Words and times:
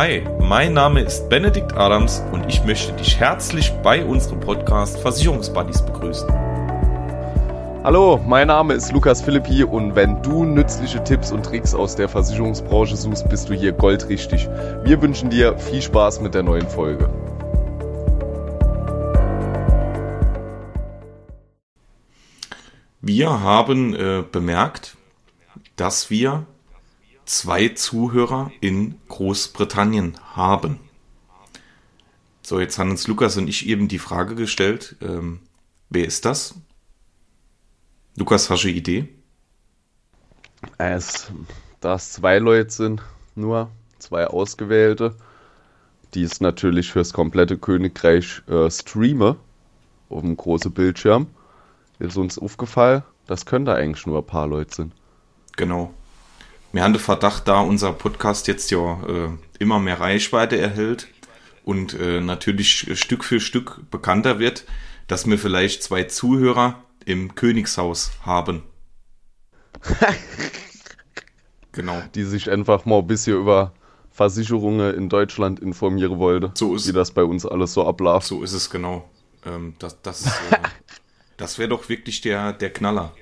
Hi, 0.00 0.22
mein 0.38 0.74
Name 0.74 1.00
ist 1.00 1.28
Benedikt 1.28 1.72
Adams 1.72 2.22
und 2.30 2.46
ich 2.46 2.62
möchte 2.62 2.92
dich 2.92 3.18
herzlich 3.18 3.72
bei 3.82 4.04
unserem 4.04 4.38
Podcast 4.38 4.96
Versicherungsbuddies 5.00 5.82
begrüßen. 5.82 6.28
Hallo, 7.82 8.20
mein 8.24 8.46
Name 8.46 8.74
ist 8.74 8.92
Lukas 8.92 9.20
Philippi 9.20 9.64
und 9.64 9.96
wenn 9.96 10.22
du 10.22 10.44
nützliche 10.44 11.02
Tipps 11.02 11.32
und 11.32 11.44
Tricks 11.44 11.74
aus 11.74 11.96
der 11.96 12.08
Versicherungsbranche 12.08 12.94
suchst, 12.94 13.28
bist 13.28 13.48
du 13.48 13.54
hier 13.54 13.72
goldrichtig. 13.72 14.48
Wir 14.84 15.02
wünschen 15.02 15.30
dir 15.30 15.58
viel 15.58 15.82
Spaß 15.82 16.20
mit 16.20 16.32
der 16.32 16.44
neuen 16.44 16.68
Folge. 16.68 17.10
Wir 23.00 23.42
haben 23.42 23.96
äh, 23.96 24.22
bemerkt, 24.30 24.96
dass 25.74 26.08
wir 26.08 26.46
zwei 27.28 27.68
Zuhörer 27.68 28.50
in 28.60 28.94
Großbritannien 29.08 30.18
haben. 30.34 30.80
So, 32.42 32.58
jetzt 32.58 32.78
haben 32.78 32.90
uns 32.90 33.06
Lukas 33.06 33.36
und 33.36 33.48
ich 33.48 33.68
eben 33.68 33.86
die 33.86 33.98
Frage 33.98 34.34
gestellt, 34.34 34.96
ähm, 35.02 35.40
wer 35.90 36.06
ist 36.06 36.24
das? 36.24 36.54
Lukas, 38.16 38.48
hast 38.48 38.64
du 38.64 38.68
eine 38.68 38.78
Idee? 38.78 39.08
Es, 40.78 41.30
da 41.80 41.96
es 41.96 42.12
zwei 42.12 42.38
Leute 42.38 42.70
sind, 42.70 43.02
nur 43.34 43.70
zwei 43.98 44.26
Ausgewählte, 44.26 45.14
die 46.14 46.22
es 46.22 46.40
natürlich 46.40 46.90
fürs 46.90 47.12
komplette 47.12 47.58
Königreich 47.58 48.40
äh, 48.48 48.70
streame 48.70 49.36
auf 50.08 50.22
dem 50.22 50.36
großen 50.36 50.72
Bildschirm, 50.72 51.26
ist 51.98 52.16
uns 52.16 52.38
aufgefallen, 52.38 53.02
das 53.26 53.44
könnte 53.44 53.74
eigentlich 53.74 54.06
nur 54.06 54.18
ein 54.18 54.26
paar 54.26 54.46
Leute 54.46 54.74
sein. 54.74 54.92
Genau. 55.56 55.92
Wir 56.78 56.84
haben 56.84 56.92
den 56.92 57.02
Verdacht, 57.02 57.48
da 57.48 57.58
unser 57.58 57.92
Podcast 57.92 58.46
jetzt 58.46 58.70
ja 58.70 59.02
äh, 59.08 59.30
immer 59.58 59.80
mehr 59.80 59.98
Reichweite 59.98 60.56
erhält 60.58 61.08
und 61.64 61.92
äh, 61.94 62.20
natürlich 62.20 62.96
Stück 62.96 63.24
für 63.24 63.40
Stück 63.40 63.90
bekannter 63.90 64.38
wird, 64.38 64.64
dass 65.08 65.26
wir 65.26 65.40
vielleicht 65.40 65.82
zwei 65.82 66.04
Zuhörer 66.04 66.80
im 67.04 67.34
Königshaus 67.34 68.12
haben. 68.24 68.62
genau. 71.72 72.00
Die 72.14 72.22
sich 72.22 72.48
einfach 72.48 72.84
mal 72.84 73.00
ein 73.00 73.08
bisschen 73.08 73.40
über 73.40 73.74
Versicherungen 74.12 74.94
in 74.94 75.08
Deutschland 75.08 75.58
informieren 75.58 76.20
wollte. 76.20 76.52
So 76.54 76.76
ist 76.76 76.86
Wie 76.86 76.92
das 76.92 77.10
bei 77.10 77.24
uns 77.24 77.44
alles 77.44 77.72
so 77.72 77.88
abläuft. 77.88 78.28
So 78.28 78.44
ist 78.44 78.52
es 78.52 78.70
genau. 78.70 79.10
Ähm, 79.44 79.74
das 79.80 80.00
das, 80.02 80.26
äh, 80.26 80.58
das 81.36 81.58
wäre 81.58 81.70
doch 81.70 81.88
wirklich 81.88 82.20
der, 82.20 82.52
der 82.52 82.72
Knaller. 82.72 83.12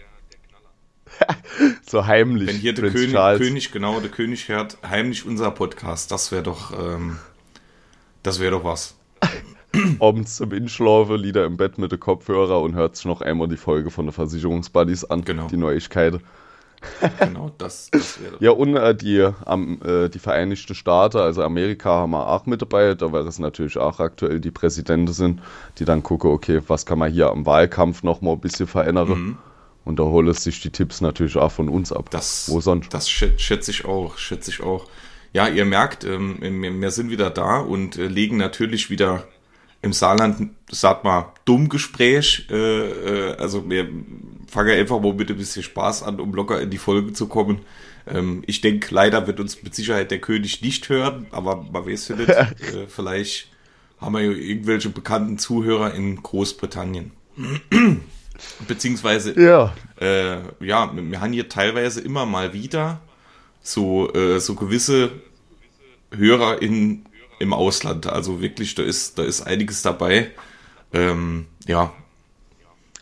so 1.87 2.07
heimlich. 2.07 2.49
Wenn 2.49 2.57
hier 2.57 2.75
der 2.75 2.91
König, 2.91 3.15
König, 3.39 3.73
genau, 3.73 4.01
der 4.01 4.11
König 4.11 4.49
hört 4.49 4.79
heimlich 4.87 5.27
unser 5.27 5.51
Podcast, 5.51 6.11
das 6.11 6.33
wäre 6.33 6.43
doch, 6.43 6.73
ähm, 6.79 7.19
das 8.23 8.41
wäre 8.41 8.53
doch 8.53 8.65
was. 8.65 8.97
Abends 10.01 10.37
zum 10.37 10.53
Inschlafen, 10.53 11.17
Lieder 11.17 11.45
im 11.45 11.57
Bett 11.57 11.79
mit 11.79 11.93
dem 11.93 12.01
Kopfhörer 12.01 12.61
und 12.61 12.75
hört 12.75 12.97
sich 12.97 13.05
noch 13.05 13.21
einmal 13.21 13.49
die 13.49 13.57
Folge 13.57 13.91
von 13.91 14.07
der 14.07 14.13
Versicherungsbuddies 14.13 15.05
an. 15.05 15.25
Genau. 15.25 15.49
Die 15.49 15.57
Neuigkeit. 15.57 16.21
Genau, 17.19 17.51
das, 17.59 17.91
das 17.91 18.21
wäre. 18.23 18.37
ja, 18.41 18.51
und 18.51 18.77
äh, 18.77 18.95
die, 18.95 19.29
ähm, 19.47 19.81
äh, 19.85 20.09
die 20.09 20.19
Vereinigten 20.19 20.75
Staaten, 20.75 21.19
also 21.19 21.43
Amerika, 21.43 21.91
haben 21.91 22.11
wir 22.11 22.29
auch 22.29 22.47
mit 22.47 22.63
dabei. 22.63 22.95
Da 22.95 23.13
wäre 23.13 23.27
es 23.27 23.39
natürlich 23.39 23.79
auch 23.79 23.99
aktuell 23.99 24.41
die 24.41 24.51
Präsidenten 24.51 25.13
sind, 25.13 25.41
die 25.79 25.85
dann 25.85 26.03
gucken, 26.03 26.31
okay, 26.31 26.61
was 26.67 26.87
kann 26.87 26.99
man 26.99 27.11
hier 27.11 27.31
am 27.31 27.47
Wahlkampf 27.47 28.03
noch 28.03 28.21
mal 28.21 28.33
ein 28.33 28.41
bisschen 28.41 28.67
verändern. 28.67 29.09
Mhm. 29.09 29.39
Und 29.87 30.01
da 30.01 30.03
holen 30.03 30.35
sich 30.35 30.61
die 30.61 30.71
Tipps 30.71 31.01
natürlich 31.01 31.37
auch 31.37 31.53
von 31.53 31.69
uns 31.69 31.93
ab. 31.93 32.11
Das, 32.11 32.51
Wo 32.51 32.61
sonst? 32.61 32.93
Das 32.93 33.09
schätze 33.09 33.71
ich 33.71 33.85
auch, 33.85 34.19
schätze 34.19 34.51
ich 34.51 34.61
auch. 34.61 34.89
Ja, 35.33 35.47
ihr 35.47 35.65
merkt, 35.65 36.03
ähm, 36.03 36.39
wir, 36.81 36.91
sind 36.91 37.09
wieder 37.09 37.31
da 37.31 37.61
und 37.61 37.97
äh, 37.97 38.09
legen 38.09 38.37
natürlich 38.37 38.91
wieder 38.91 39.29
im 39.83 39.93
Saarland, 39.93 40.51
sagt 40.69 41.05
mal, 41.05 41.33
Dummgespräch. 41.45 42.49
Äh, 42.51 42.57
äh, 42.57 43.37
also 43.37 43.71
wir 43.71 43.89
fangen 44.49 44.77
einfach 44.77 45.01
mal 45.01 45.15
mit 45.15 45.31
ein 45.31 45.37
bisschen 45.37 45.63
Spaß 45.63 46.03
an, 46.03 46.19
um 46.19 46.35
locker 46.35 46.61
in 46.61 46.71
die 46.71 46.79
Folge 46.79 47.13
zu 47.13 47.29
kommen. 47.29 47.61
Ähm, 48.09 48.43
ich 48.47 48.63
denke, 48.63 48.93
leider 48.93 49.29
wird 49.29 49.39
uns 49.39 49.63
mit 49.63 49.73
Sicherheit 49.77 50.11
der 50.11 50.21
König 50.21 50.63
nicht 50.63 50.89
hören, 50.89 51.27
aber 51.31 51.63
man 51.71 51.87
weiß 51.87 52.09
ja 52.09 52.17
nicht. 52.17 52.29
äh, 52.31 52.89
vielleicht 52.89 53.51
haben 54.01 54.15
wir 54.15 54.23
ja 54.23 54.33
irgendwelche 54.33 54.89
bekannten 54.89 55.39
Zuhörer 55.39 55.95
in 55.95 56.21
Großbritannien. 56.21 57.13
Beziehungsweise, 58.67 59.39
ja, 59.41 59.73
äh, 60.01 60.39
ja 60.65 60.91
wir 60.95 61.21
haben 61.21 61.33
hier 61.33 61.49
teilweise 61.49 62.01
immer 62.01 62.27
mal 62.27 62.53
wieder 62.53 63.01
so, 63.63 64.13
äh, 64.15 64.39
so 64.41 64.55
gewisse 64.55 65.11
Hörer 66.15 66.63
in, 66.63 67.05
im 67.39 67.53
Ausland. 67.53 68.07
Also 68.07 68.41
wirklich, 68.41 68.75
da 68.75 68.83
ist, 68.83 69.19
da 69.19 69.25
ist 69.25 69.43
einiges 69.43 69.83
dabei. 69.83 70.31
Ähm, 70.93 71.47
ja. 71.67 71.93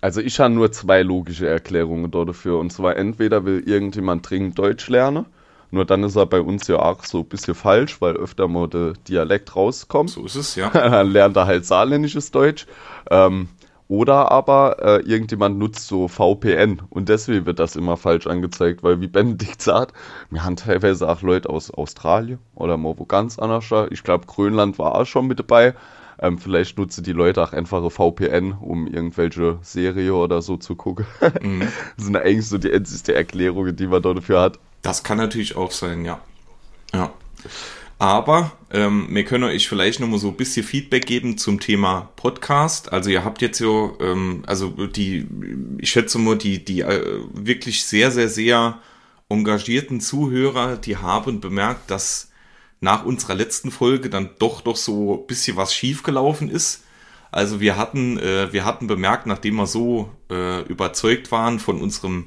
Also 0.01 0.21
ich 0.21 0.39
habe 0.41 0.53
nur 0.53 0.73
zwei 0.73 1.03
logische 1.03 1.47
Erklärungen 1.47 2.11
dafür. 2.11 2.59
Und 2.59 2.73
zwar 2.73 2.97
entweder 2.97 3.45
will 3.45 3.63
irgendjemand 3.67 4.29
dringend 4.29 4.59
Deutsch 4.59 4.89
lernen. 4.89 5.27
Nur 5.71 5.85
dann 5.85 6.05
ist 6.05 6.17
er 6.17 6.27
bei 6.27 6.41
uns 6.41 6.69
ja 6.69 6.79
auch 6.79 7.05
so 7.05 7.21
ein 7.21 7.25
bisschen 7.25 7.55
falsch, 7.55 8.01
weil 8.01 8.15
öfter 8.15 8.47
mal 8.47 8.69
der 8.69 8.93
Dialekt 9.09 9.57
rauskommt. 9.57 10.11
So 10.11 10.25
ist 10.25 10.37
es, 10.37 10.55
ja. 10.55 10.69
dann 10.73 11.11
lernt 11.11 11.37
er 11.37 11.47
halt 11.47 11.67
saarländisches 11.67 12.31
Deutsch. 12.31 12.67
Ähm, 13.11 13.49
oder 13.89 14.31
aber 14.31 14.77
äh, 14.81 15.01
irgendjemand 15.03 15.59
nutzt 15.59 15.87
so 15.87 16.09
VPN 16.09 16.83
und 16.91 17.09
deswegen 17.09 17.47
wird 17.47 17.59
das 17.59 17.77
immer 17.77 17.97
falsch 17.97 18.27
angezeigt, 18.27 18.83
weil 18.83 19.01
wie 19.01 19.09
Benedikt 19.09 19.61
sagt, 19.61 19.95
wir 20.31 20.45
haben 20.45 20.57
teilweise 20.57 21.09
auch 21.09 21.23
Leute 21.23 21.51
aus 21.51 21.71
Australien 21.71 22.39
oder 22.55 22.77
mal 22.77 22.95
wo 22.97 23.05
ganz 23.05 23.39
anders. 23.39 23.67
Ich 23.91 24.03
glaube, 24.03 24.27
Grönland 24.27 24.79
war 24.79 24.95
auch 24.95 25.07
schon 25.07 25.27
mit 25.27 25.39
dabei. 25.39 25.75
Ähm, 26.19 26.39
vielleicht 26.39 26.79
nutzen 26.79 27.03
die 27.03 27.13
Leute 27.13 27.43
auch 27.43 27.53
einfache 27.53 27.91
VPN, 27.91 28.53
um 28.53 28.87
irgendwelche 28.87 29.59
Serie 29.63 30.15
oder 30.15 30.43
so 30.43 30.57
zu 30.57 30.77
gucken. 30.77 31.07
Mhm. 31.43 31.69
das 31.97 32.07
sind 32.07 32.17
eigentlich 32.17 32.49
so 32.49 32.59
die 32.59 32.73
einzigste 32.73 33.15
Erklärungen, 33.15 33.77
die 33.77 33.87
man 33.87 34.01
dafür 34.01 34.41
hat. 34.41 34.59
Das 34.83 35.03
kann 35.03 35.19
natürlich 35.19 35.57
auch 35.57 35.73
sein, 35.73 36.05
ja. 36.05 36.21
Ja. 36.93 37.11
Aber 38.05 38.53
ähm, 38.71 39.07
wir 39.09 39.25
können 39.25 39.45
euch 39.45 39.67
vielleicht 39.67 39.99
noch 39.99 40.09
mal 40.09 40.19
so 40.19 40.29
ein 40.29 40.37
bisschen 40.37 40.63
Feedback 40.63 41.07
geben 41.07 41.39
zum 41.39 41.59
Thema 41.59 42.13
Podcast. 42.17 42.93
Also 42.93 43.09
ihr 43.09 43.25
habt 43.25 43.41
jetzt 43.41 43.61
ja, 43.61 43.93
ähm, 43.99 44.43
also 44.47 44.69
die, 44.69 45.27
ich 45.79 45.89
schätze 45.89 46.19
mal, 46.19 46.37
die, 46.37 46.63
die 46.63 46.83
äh, 46.83 47.21
wirklich 47.33 47.87
sehr, 47.87 48.11
sehr, 48.11 48.29
sehr 48.29 48.79
engagierten 49.31 50.03
Zuhörer, 50.03 50.77
die 50.77 50.99
haben 50.99 51.41
bemerkt, 51.41 51.91
dass 51.91 52.31
nach 52.83 53.07
unserer 53.07 53.37
letzten 53.37 53.71
Folge 53.71 54.11
dann 54.11 54.29
doch 54.39 54.61
doch 54.61 54.77
so 54.77 55.23
ein 55.23 55.27
bisschen 55.27 55.57
was 55.57 55.75
schiefgelaufen 55.75 56.51
ist. 56.51 56.83
Also 57.33 57.59
wir 57.61 57.79
hatten, 57.79 58.19
äh, 58.19 58.53
wir 58.53 58.67
hatten 58.67 58.87
bemerkt, 58.87 59.27
nachdem 59.27 59.55
wir 59.55 59.67
so 59.67 60.11
äh, 60.31 60.61
überzeugt 60.65 61.33
waren 61.33 61.59
von 61.59 61.81
unserem 61.81 62.27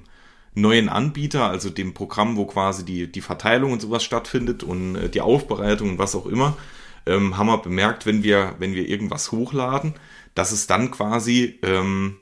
neuen 0.58 0.90
Anbieter, 0.90 1.50
also 1.50 1.70
dem 1.70 1.94
Programm, 1.94 2.36
wo 2.36 2.46
quasi 2.46 2.84
die, 2.84 3.12
die 3.12 3.22
Verteilung 3.22 3.72
und 3.72 3.82
sowas 3.82 4.04
stattfindet 4.04 4.64
und 4.64 4.96
äh, 4.96 5.10
die 5.10 5.22
Aufbereitung 5.22 5.92
und 5.92 6.00
was 6.00 6.16
auch 6.16 6.26
immer, 6.26 6.58
ähm, 7.06 7.38
haben 7.38 7.48
wir 7.48 7.60
bemerkt, 7.60 8.06
wenn 8.06 8.24
wir, 8.24 8.56
wenn 8.60 8.74
wir 8.74 8.88
irgendwas 8.88 9.32
hochladen, 9.32 9.94
dass 10.36 10.52
es 10.52 10.68
dann 10.68 10.92
quasi 10.92 11.60
ähm, 11.64 12.18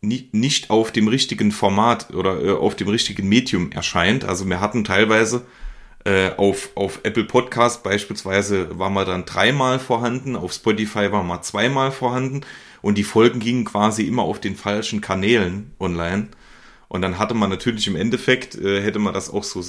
nicht, 0.00 0.70
auf 0.70 0.92
dem 0.92 1.08
richtigen 1.08 1.52
Format 1.52 2.14
oder 2.14 2.42
äh, 2.42 2.50
auf 2.52 2.76
dem 2.76 2.88
richtigen 2.88 3.28
Medium 3.28 3.72
erscheint. 3.72 4.24
Also 4.24 4.48
wir 4.48 4.60
hatten 4.60 4.84
teilweise 4.84 5.46
äh, 6.04 6.30
auf, 6.36 6.70
auf 6.76 7.00
Apple 7.02 7.24
Podcast 7.24 7.82
beispielsweise 7.82 8.78
war 8.78 8.90
man 8.90 9.06
dann 9.06 9.24
dreimal 9.24 9.78
vorhanden, 9.78 10.36
auf 10.36 10.52
Spotify 10.52 11.10
war 11.12 11.24
man 11.24 11.42
zweimal 11.42 11.90
vorhanden 11.90 12.42
und 12.82 12.96
die 12.96 13.04
Folgen 13.04 13.40
gingen 13.40 13.64
quasi 13.64 14.04
immer 14.06 14.22
auf 14.22 14.40
den 14.40 14.56
falschen 14.56 15.00
Kanälen 15.00 15.74
online. 15.80 16.28
Und 16.88 17.02
dann 17.02 17.18
hatte 17.18 17.34
man 17.34 17.50
natürlich 17.50 17.86
im 17.88 17.96
Endeffekt, 17.96 18.54
äh, 18.56 18.80
hätte 18.82 18.98
man 18.98 19.14
das 19.14 19.30
auch 19.30 19.44
so 19.44 19.62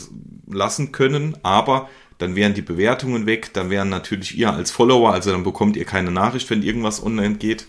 lassen 0.47 0.91
können, 0.91 1.37
aber 1.43 1.89
dann 2.17 2.35
wären 2.35 2.53
die 2.53 2.61
Bewertungen 2.61 3.25
weg, 3.25 3.53
dann 3.53 3.69
wären 3.69 3.89
natürlich 3.89 4.37
ihr 4.37 4.51
als 4.51 4.71
Follower, 4.71 5.11
also 5.13 5.31
dann 5.31 5.43
bekommt 5.43 5.77
ihr 5.77 5.85
keine 5.85 6.11
Nachricht, 6.11 6.49
wenn 6.49 6.63
irgendwas 6.63 7.03
online 7.03 7.35
geht. 7.35 7.67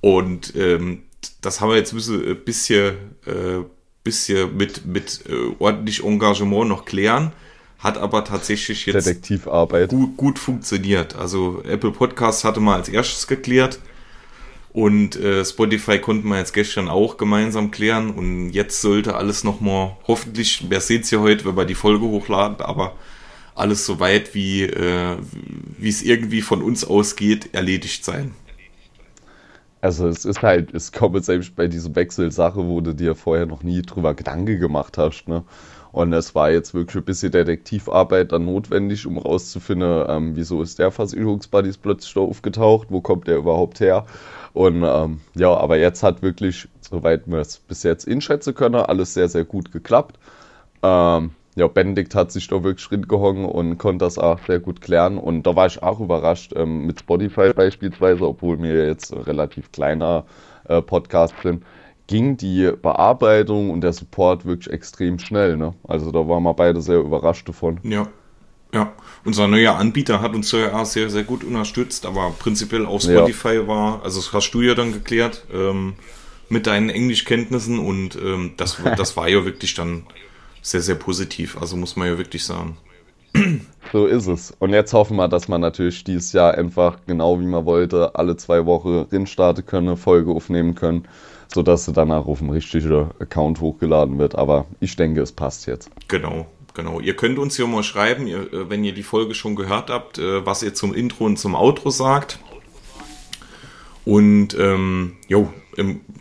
Und 0.00 0.54
ähm, 0.54 1.02
das 1.40 1.60
haben 1.60 1.70
wir 1.70 1.76
jetzt 1.76 1.92
ein 1.92 1.96
bisschen, 1.96 2.30
äh, 2.30 2.34
bisschen, 2.34 2.94
äh, 3.26 3.64
bisschen 4.02 4.56
mit, 4.56 4.84
mit 4.84 5.24
äh, 5.28 5.54
ordentlich 5.58 6.04
Engagement 6.04 6.68
noch 6.68 6.84
klären. 6.84 7.32
Hat 7.78 7.98
aber 7.98 8.24
tatsächlich 8.24 8.86
jetzt 8.86 9.06
Detektivarbeit. 9.06 9.90
Gut, 9.90 10.16
gut 10.16 10.38
funktioniert. 10.38 11.16
Also 11.16 11.62
Apple 11.64 11.90
Podcasts 11.90 12.44
hatte 12.44 12.60
mal 12.60 12.76
als 12.76 12.88
erstes 12.88 13.26
geklärt. 13.26 13.78
Und 14.74 15.14
äh, 15.14 15.44
Spotify 15.44 16.00
konnten 16.00 16.28
wir 16.28 16.38
jetzt 16.38 16.52
gestern 16.52 16.88
auch 16.88 17.16
gemeinsam 17.16 17.70
klären. 17.70 18.10
Und 18.10 18.50
jetzt 18.50 18.82
sollte 18.82 19.14
alles 19.14 19.44
nochmal, 19.44 19.96
hoffentlich, 20.08 20.66
wer 20.68 20.80
seht 20.80 21.08
ja 21.12 21.20
heute, 21.20 21.44
wenn 21.44 21.56
wir 21.56 21.64
die 21.64 21.76
Folge 21.76 22.04
hochladen, 22.04 22.60
aber 22.60 22.96
alles 23.54 23.86
so 23.86 24.00
weit, 24.00 24.34
wie 24.34 24.64
äh, 24.64 25.16
es 25.80 26.02
irgendwie 26.02 26.42
von 26.42 26.60
uns 26.60 26.84
ausgeht, 26.84 27.50
erledigt 27.54 28.04
sein. 28.04 28.34
Also 29.80 30.08
es 30.08 30.24
ist 30.24 30.42
halt, 30.42 30.74
es 30.74 30.90
kommt 30.90 31.24
selbst 31.24 31.54
bei 31.54 31.68
dieser 31.68 31.94
Wechselsache, 31.94 32.66
wo 32.66 32.80
du 32.80 32.94
dir 32.94 33.14
vorher 33.14 33.46
noch 33.46 33.62
nie 33.62 33.80
drüber 33.82 34.14
Gedanken 34.14 34.58
gemacht 34.58 34.98
hast, 34.98 35.28
ne? 35.28 35.44
Und 35.92 36.12
es 36.12 36.34
war 36.34 36.50
jetzt 36.50 36.74
wirklich 36.74 36.96
ein 36.96 37.04
bisschen 37.04 37.30
Detektivarbeit 37.30 38.32
dann 38.32 38.46
notwendig, 38.46 39.06
um 39.06 39.16
rauszufinden, 39.16 40.04
ähm, 40.08 40.34
wieso 40.34 40.60
ist 40.60 40.80
der 40.80 40.90
Versicherungsbuddies 40.90 41.78
plötzlich 41.78 42.12
da 42.14 42.20
aufgetaucht, 42.20 42.88
wo 42.90 43.00
kommt 43.00 43.28
der 43.28 43.36
überhaupt 43.36 43.78
her. 43.78 44.04
Und 44.54 44.84
ähm, 44.84 45.20
ja, 45.34 45.52
aber 45.52 45.78
jetzt 45.78 46.02
hat 46.04 46.22
wirklich, 46.22 46.68
soweit 46.80 47.26
wir 47.26 47.38
es 47.38 47.58
bis 47.58 47.82
jetzt 47.82 48.08
einschätzen 48.08 48.54
können, 48.54 48.76
alles 48.76 49.12
sehr, 49.12 49.28
sehr 49.28 49.44
gut 49.44 49.72
geklappt. 49.72 50.16
Ähm, 50.82 51.32
ja, 51.56 51.66
Benedikt 51.66 52.14
hat 52.14 52.30
sich 52.30 52.46
da 52.46 52.62
wirklich 52.62 52.88
gehangen 53.08 53.44
und 53.44 53.78
konnte 53.78 54.04
das 54.04 54.16
auch 54.16 54.38
sehr 54.46 54.60
gut 54.60 54.80
klären. 54.80 55.18
Und 55.18 55.44
da 55.44 55.56
war 55.56 55.66
ich 55.66 55.82
auch 55.82 55.98
überrascht 55.98 56.52
ähm, 56.54 56.86
mit 56.86 57.00
Spotify 57.00 57.52
beispielsweise, 57.52 58.26
obwohl 58.26 58.56
mir 58.56 58.86
jetzt 58.86 59.12
relativ 59.12 59.72
kleiner 59.72 60.24
äh, 60.68 60.80
Podcast 60.80 61.34
sind, 61.42 61.64
ging 62.06 62.36
die 62.36 62.70
Bearbeitung 62.80 63.70
und 63.70 63.80
der 63.80 63.92
Support 63.92 64.44
wirklich 64.44 64.72
extrem 64.72 65.18
schnell. 65.18 65.56
Ne? 65.56 65.74
Also 65.82 66.12
da 66.12 66.28
waren 66.28 66.44
wir 66.44 66.54
beide 66.54 66.80
sehr 66.80 66.98
überrascht 66.98 67.48
davon. 67.48 67.80
Ja. 67.82 68.06
Ja, 68.74 68.92
unser 69.24 69.46
neuer 69.46 69.76
Anbieter 69.76 70.20
hat 70.20 70.34
uns 70.34 70.50
ja 70.50 70.84
sehr, 70.84 71.08
sehr 71.08 71.22
gut 71.22 71.44
unterstützt, 71.44 72.06
aber 72.06 72.34
prinzipiell 72.36 72.86
auf 72.86 73.02
Spotify 73.02 73.54
ja. 73.54 73.68
war, 73.68 74.02
also 74.02 74.20
das 74.20 74.32
hast 74.32 74.50
du 74.50 74.62
ja 74.62 74.74
dann 74.74 74.92
geklärt, 74.92 75.44
ähm, 75.54 75.94
mit 76.48 76.66
deinen 76.66 76.90
Englischkenntnissen 76.90 77.78
und 77.78 78.16
ähm, 78.16 78.54
das, 78.56 78.78
das 78.96 79.16
war 79.16 79.28
ja 79.28 79.44
wirklich 79.44 79.74
dann 79.74 80.02
sehr, 80.60 80.80
sehr 80.80 80.96
positiv. 80.96 81.56
Also 81.60 81.76
muss 81.76 81.94
man 81.94 82.08
ja 82.08 82.18
wirklich 82.18 82.44
sagen. 82.44 82.76
So 83.92 84.06
ist 84.06 84.26
es. 84.26 84.50
Und 84.58 84.70
jetzt 84.70 84.92
hoffen 84.92 85.16
wir, 85.16 85.28
dass 85.28 85.48
man 85.48 85.60
natürlich 85.60 86.02
dieses 86.02 86.32
Jahr 86.32 86.54
einfach 86.54 86.98
genau 87.06 87.38
wie 87.40 87.46
man 87.46 87.64
wollte, 87.64 88.14
alle 88.14 88.36
zwei 88.36 88.66
Wochen 88.66 89.06
rinstarten 89.10 89.66
können, 89.66 89.96
Folge 89.96 90.32
aufnehmen 90.32 90.74
können, 90.74 91.06
sodass 91.52 91.84
sie 91.84 91.92
danach 91.92 92.26
auf 92.26 92.38
dem 92.38 92.50
richtigen 92.50 93.10
Account 93.20 93.60
hochgeladen 93.60 94.18
wird. 94.18 94.34
Aber 94.34 94.66
ich 94.80 94.96
denke, 94.96 95.20
es 95.20 95.32
passt 95.32 95.66
jetzt. 95.66 95.90
Genau, 96.08 96.46
genau. 96.74 97.00
Ihr 97.00 97.16
könnt 97.16 97.38
uns 97.38 97.56
ja 97.56 97.66
mal 97.66 97.82
schreiben, 97.82 98.26
äh, 98.26 98.68
wenn 98.68 98.84
ihr 98.84 98.92
die 98.92 99.02
Folge 99.02 99.34
schon 99.34 99.56
gehört 99.56 99.90
habt, 99.90 100.18
äh, 100.18 100.44
was 100.44 100.62
ihr 100.62 100.74
zum 100.74 100.94
Intro 100.94 101.24
und 101.24 101.38
zum 101.38 101.54
Outro 101.54 101.90
sagt. 101.90 102.38
Und 104.04 104.54
ähm, 104.58 105.16
jo, 105.28 105.50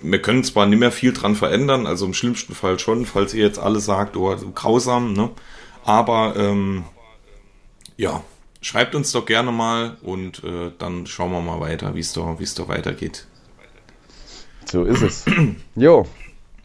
wir 0.02 0.22
können 0.22 0.44
zwar 0.44 0.66
nicht 0.66 0.80
mehr 0.80 0.92
viel 0.92 1.14
dran 1.14 1.36
verändern, 1.36 1.86
also 1.86 2.06
im 2.06 2.14
schlimmsten 2.14 2.56
Fall 2.56 2.80
schon, 2.80 3.06
falls 3.06 3.34
ihr 3.34 3.46
jetzt 3.46 3.60
alle 3.60 3.80
sagt, 3.80 4.16
oh, 4.16 4.36
grausam, 4.56 5.14
ne? 5.14 5.30
Aber 5.84 6.36
ähm, 6.38 6.86
ja, 7.98 8.24
schreibt 8.62 8.96
uns 8.96 9.12
doch 9.12 9.26
gerne 9.26 9.52
mal 9.52 9.98
und 10.02 10.44
äh, 10.44 10.72
dann 10.78 11.06
schauen 11.08 11.32
wir 11.32 11.42
mal 11.42 11.60
weiter, 11.60 11.94
wie 11.96 12.00
es 12.00 12.14
da, 12.14 12.36
es 12.40 12.56
da 12.56 12.68
weitergeht. 12.68 13.28
So 14.66 14.86
ist 14.86 15.02
es. 15.02 15.26
jo, 15.76 16.08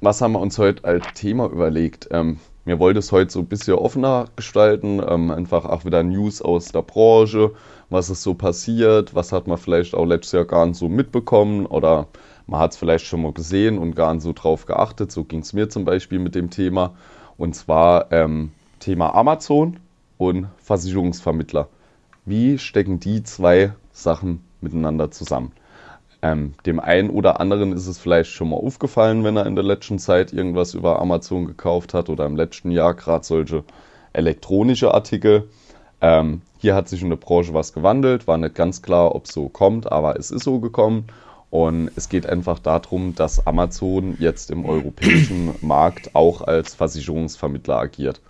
was 0.00 0.20
haben 0.20 0.32
wir 0.32 0.40
uns 0.40 0.56
heute 0.58 0.84
als 0.84 1.06
Thema 1.14 1.46
überlegt? 1.46 2.08
Ähm, 2.12 2.38
mir 2.68 2.78
wollte 2.78 2.98
es 2.98 3.12
heute 3.12 3.32
so 3.32 3.38
ein 3.38 3.46
bisschen 3.46 3.76
offener 3.76 4.26
gestalten, 4.36 5.02
ähm, 5.08 5.30
einfach 5.30 5.64
auch 5.64 5.86
wieder 5.86 6.02
News 6.02 6.42
aus 6.42 6.70
der 6.70 6.82
Branche, 6.82 7.52
was 7.88 8.10
ist 8.10 8.22
so 8.22 8.34
passiert, 8.34 9.14
was 9.14 9.32
hat 9.32 9.46
man 9.46 9.56
vielleicht 9.56 9.94
auch 9.94 10.04
letztes 10.04 10.32
Jahr 10.32 10.44
gar 10.44 10.66
nicht 10.66 10.76
so 10.76 10.90
mitbekommen 10.90 11.64
oder 11.64 12.08
man 12.46 12.60
hat 12.60 12.72
es 12.72 12.76
vielleicht 12.76 13.06
schon 13.06 13.22
mal 13.22 13.32
gesehen 13.32 13.78
und 13.78 13.96
gar 13.96 14.12
nicht 14.12 14.22
so 14.22 14.34
drauf 14.34 14.66
geachtet. 14.66 15.10
So 15.10 15.24
ging 15.24 15.40
es 15.40 15.54
mir 15.54 15.70
zum 15.70 15.86
Beispiel 15.86 16.18
mit 16.18 16.34
dem 16.34 16.50
Thema. 16.50 16.94
Und 17.38 17.54
zwar 17.54 18.12
ähm, 18.12 18.52
Thema 18.80 19.14
Amazon 19.14 19.78
und 20.18 20.48
Versicherungsvermittler. 20.58 21.68
Wie 22.26 22.58
stecken 22.58 23.00
die 23.00 23.22
zwei 23.22 23.72
Sachen 23.92 24.44
miteinander 24.60 25.10
zusammen? 25.10 25.52
Ähm, 26.20 26.54
dem 26.66 26.80
einen 26.80 27.10
oder 27.10 27.40
anderen 27.40 27.72
ist 27.72 27.86
es 27.86 27.98
vielleicht 27.98 28.30
schon 28.30 28.50
mal 28.50 28.56
aufgefallen, 28.56 29.22
wenn 29.22 29.36
er 29.36 29.46
in 29.46 29.54
der 29.54 29.64
letzten 29.64 29.98
Zeit 29.98 30.32
irgendwas 30.32 30.74
über 30.74 31.00
Amazon 31.00 31.46
gekauft 31.46 31.94
hat 31.94 32.08
oder 32.08 32.26
im 32.26 32.34
letzten 32.34 32.70
Jahr 32.72 32.94
gerade 32.94 33.24
solche 33.24 33.62
elektronische 34.12 34.92
Artikel. 34.92 35.48
Ähm, 36.00 36.42
hier 36.58 36.74
hat 36.74 36.88
sich 36.88 37.02
in 37.02 37.10
der 37.10 37.16
Branche 37.16 37.54
was 37.54 37.72
gewandelt, 37.72 38.26
war 38.26 38.36
nicht 38.36 38.56
ganz 38.56 38.82
klar, 38.82 39.14
ob 39.14 39.26
es 39.26 39.32
so 39.32 39.48
kommt, 39.48 39.90
aber 39.90 40.18
es 40.18 40.30
ist 40.30 40.42
so 40.42 40.58
gekommen. 40.58 41.06
Und 41.50 41.90
es 41.96 42.08
geht 42.08 42.26
einfach 42.26 42.58
darum, 42.58 43.14
dass 43.14 43.46
Amazon 43.46 44.16
jetzt 44.18 44.50
im 44.50 44.66
europäischen 44.66 45.54
Markt 45.62 46.14
auch 46.14 46.42
als 46.42 46.74
Versicherungsvermittler 46.74 47.78
agiert. 47.78 48.20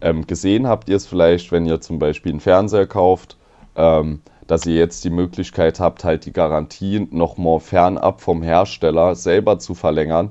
Ähm, 0.00 0.26
gesehen 0.26 0.66
habt 0.66 0.88
ihr 0.88 0.96
es 0.96 1.06
vielleicht, 1.06 1.52
wenn 1.52 1.66
ihr 1.66 1.80
zum 1.80 1.98
Beispiel 1.98 2.32
einen 2.32 2.40
Fernseher 2.40 2.86
kauft, 2.86 3.36
ähm, 3.76 4.20
dass 4.48 4.66
ihr 4.66 4.74
jetzt 4.74 5.04
die 5.04 5.10
Möglichkeit 5.10 5.78
habt, 5.78 6.02
halt 6.02 6.24
die 6.26 6.32
Garantie 6.32 7.06
nochmal 7.10 7.60
fernab 7.60 8.20
vom 8.20 8.42
Hersteller 8.42 9.14
selber 9.14 9.60
zu 9.60 9.74
verlängern. 9.74 10.30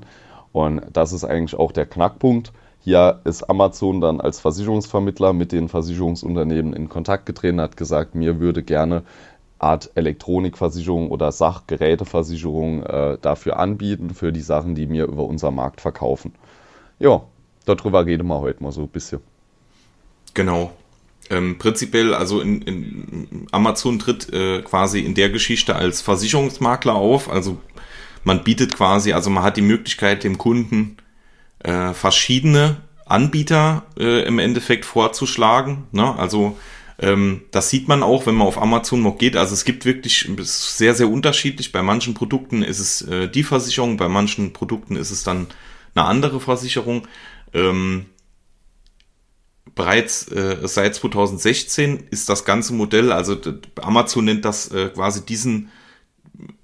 Und 0.52 0.82
das 0.92 1.12
ist 1.12 1.24
eigentlich 1.24 1.58
auch 1.58 1.72
der 1.72 1.86
Knackpunkt. 1.86 2.52
Hier 2.80 3.20
ist 3.24 3.44
Amazon 3.44 4.00
dann 4.00 4.20
als 4.20 4.40
Versicherungsvermittler 4.40 5.32
mit 5.32 5.52
den 5.52 5.68
Versicherungsunternehmen 5.68 6.72
in 6.72 6.88
Kontakt 6.88 7.26
getreten, 7.26 7.60
hat 7.60 7.76
gesagt, 7.76 8.14
mir 8.14 8.40
würde 8.40 8.62
gerne 8.62 9.04
Art 9.60 9.90
Elektronikversicherung 9.94 11.10
oder 11.10 11.30
Sachgeräteversicherung 11.30 12.82
äh, 12.84 13.18
dafür 13.20 13.58
anbieten, 13.58 14.10
für 14.14 14.32
die 14.32 14.40
Sachen, 14.40 14.74
die 14.74 14.88
wir 14.90 15.06
über 15.06 15.24
unser 15.24 15.50
Markt 15.50 15.80
verkaufen. 15.80 16.32
Ja, 16.98 17.22
darüber 17.64 18.04
reden 18.04 18.26
wir 18.26 18.40
heute 18.40 18.62
mal 18.62 18.72
so 18.72 18.82
ein 18.82 18.88
bisschen. 18.88 19.20
Genau. 20.34 20.70
Ähm, 21.30 21.58
prinzipiell, 21.58 22.14
also 22.14 22.40
in, 22.40 22.62
in 22.62 23.46
Amazon 23.52 23.98
tritt 23.98 24.32
äh, 24.32 24.62
quasi 24.62 25.00
in 25.00 25.14
der 25.14 25.28
Geschichte 25.28 25.76
als 25.76 26.00
Versicherungsmakler 26.00 26.94
auf. 26.94 27.30
Also 27.30 27.58
man 28.24 28.44
bietet 28.44 28.74
quasi, 28.74 29.12
also 29.12 29.30
man 29.30 29.42
hat 29.42 29.56
die 29.56 29.62
Möglichkeit, 29.62 30.24
dem 30.24 30.38
Kunden 30.38 30.96
äh, 31.60 31.92
verschiedene 31.92 32.76
Anbieter 33.04 33.84
äh, 33.98 34.24
im 34.26 34.38
Endeffekt 34.38 34.84
vorzuschlagen. 34.84 35.84
Ne? 35.92 36.14
Also 36.16 36.56
ähm, 36.98 37.42
das 37.50 37.70
sieht 37.70 37.88
man 37.88 38.02
auch, 38.02 38.26
wenn 38.26 38.34
man 38.34 38.46
auf 38.46 38.60
Amazon 38.60 39.02
noch 39.02 39.18
geht. 39.18 39.36
Also 39.36 39.54
es 39.54 39.64
gibt 39.64 39.84
wirklich 39.84 40.28
sehr, 40.40 40.94
sehr 40.94 41.08
unterschiedlich. 41.08 41.72
Bei 41.72 41.82
manchen 41.82 42.14
Produkten 42.14 42.62
ist 42.62 42.80
es 42.80 43.02
äh, 43.02 43.28
die 43.28 43.44
Versicherung, 43.44 43.96
bei 43.96 44.08
manchen 44.08 44.52
Produkten 44.52 44.96
ist 44.96 45.10
es 45.10 45.24
dann 45.24 45.46
eine 45.94 46.06
andere 46.06 46.40
Versicherung. 46.40 47.06
Ähm, 47.54 48.06
bereits 49.78 50.26
äh, 50.28 50.58
seit 50.64 50.96
2016 50.96 52.08
ist 52.10 52.28
das 52.28 52.44
ganze 52.44 52.74
Modell, 52.74 53.12
also 53.12 53.36
Amazon 53.80 54.24
nennt 54.24 54.44
das 54.44 54.72
äh, 54.72 54.88
quasi 54.88 55.24
diesen, 55.24 55.70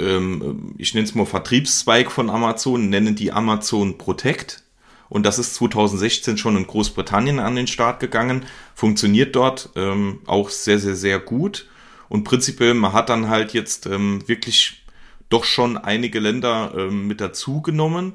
ähm, 0.01 0.75
ich 0.79 0.95
nenne 0.95 1.07
es 1.07 1.15
mal 1.15 1.25
Vertriebszweig 1.25 2.11
von 2.11 2.29
Amazon, 2.29 2.91
nennen 2.91 3.15
die 3.15 3.33
Amazon 3.33 3.97
Protect. 3.99 4.65
Und 5.09 5.25
das 5.25 5.39
ist 5.39 5.55
2016 5.55 6.39
schon 6.39 6.57
in 6.57 6.67
Großbritannien 6.67 7.39
an 7.39 7.55
den 7.55 7.69
Start 7.69 8.01
gegangen. 8.01 8.47
Funktioniert 8.75 9.37
dort 9.37 9.71
ähm, 9.77 10.19
auch 10.27 10.51
sehr, 10.51 10.81
sehr, 10.81 10.97
sehr 10.97 11.21
gut. 11.21 11.69
Und 12.09 12.25
prinzipiell, 12.25 12.75
man 12.75 12.93
hat 12.93 13.11
dann 13.11 13.29
halt 13.29 13.53
jetzt 13.53 13.87
ähm, 13.87 14.27
wirklich 14.27 14.83
doch 15.29 15.45
schon 15.45 15.79
einige 15.79 16.19
Länder 16.19 16.75
ähm, 16.77 17.07
mit 17.07 17.21
dazu 17.21 17.63
genommen. 17.63 18.15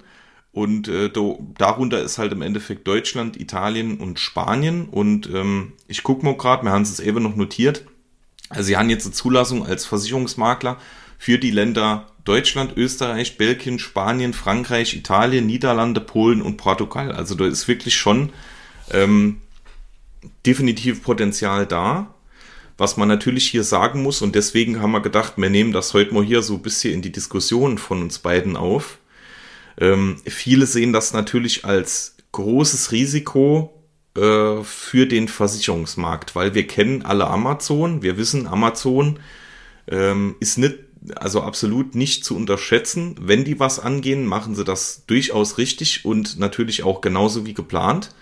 Und 0.51 0.87
äh, 0.87 1.09
do, 1.09 1.47
darunter 1.57 2.01
ist 2.01 2.17
halt 2.17 2.31
im 2.31 2.41
Endeffekt 2.41 2.87
Deutschland, 2.87 3.39
Italien 3.39 3.97
und 3.97 4.19
Spanien. 4.19 4.89
Und 4.89 5.29
ähm, 5.33 5.73
ich 5.87 6.03
gucke 6.03 6.25
mal 6.25 6.35
gerade, 6.35 6.63
wir 6.63 6.71
haben 6.71 6.81
es 6.81 6.99
eben 6.99 7.23
noch 7.23 7.35
notiert. 7.35 7.85
Also 8.49 8.63
sie 8.63 8.77
haben 8.77 8.89
jetzt 8.89 9.05
eine 9.05 9.13
Zulassung 9.13 9.65
als 9.65 9.85
Versicherungsmakler 9.85 10.77
für 11.19 11.37
die 11.37 11.51
Länder 11.51 12.07
Deutschland, 12.23 12.77
Österreich, 12.77 13.37
Belgien, 13.37 13.79
Spanien, 13.79 14.33
Frankreich, 14.33 14.95
Italien, 14.95 15.45
Niederlande, 15.45 16.01
Polen 16.01 16.41
und 16.41 16.57
Portugal. 16.57 17.11
Also 17.11 17.35
da 17.35 17.45
ist 17.45 17.67
wirklich 17.67 17.95
schon 17.95 18.31
ähm, 18.91 19.41
definitiv 20.45 21.03
Potenzial 21.03 21.65
da. 21.65 22.13
Was 22.77 22.95
man 22.95 23.09
natürlich 23.09 23.49
hier 23.49 23.63
sagen 23.63 24.03
muss, 24.03 24.21
und 24.21 24.35
deswegen 24.35 24.81
haben 24.81 24.91
wir 24.91 25.01
gedacht, 25.01 25.33
wir 25.35 25.49
nehmen 25.49 25.73
das 25.73 25.93
heute 25.93 26.13
mal 26.13 26.23
hier 26.23 26.41
so 26.41 26.55
ein 26.55 26.61
bisschen 26.61 26.93
in 26.93 27.01
die 27.01 27.11
Diskussion 27.11 27.77
von 27.77 28.01
uns 28.01 28.19
beiden 28.19 28.55
auf. 28.55 28.99
Ähm, 29.79 30.17
viele 30.25 30.65
sehen 30.65 30.93
das 30.93 31.13
natürlich 31.13 31.65
als 31.65 32.17
großes 32.31 32.91
Risiko 32.91 33.73
äh, 34.15 34.63
für 34.63 35.07
den 35.07 35.27
Versicherungsmarkt, 35.27 36.35
weil 36.35 36.53
wir 36.53 36.67
kennen 36.67 37.03
alle 37.03 37.27
Amazon. 37.27 38.01
Wir 38.01 38.17
wissen, 38.17 38.47
Amazon 38.47 39.19
ähm, 39.87 40.35
ist 40.39 40.57
nicht 40.57 40.75
also 41.15 41.41
absolut 41.41 41.95
nicht 41.95 42.25
zu 42.25 42.35
unterschätzen. 42.35 43.15
Wenn 43.19 43.45
die 43.45 43.59
was 43.59 43.79
angehen, 43.79 44.25
machen 44.25 44.55
sie 44.55 44.63
das 44.63 45.05
durchaus 45.07 45.57
richtig 45.57 46.05
und 46.05 46.39
natürlich 46.39 46.83
auch 46.83 47.01
genauso 47.01 47.45
wie 47.45 47.53
geplant. 47.53 48.13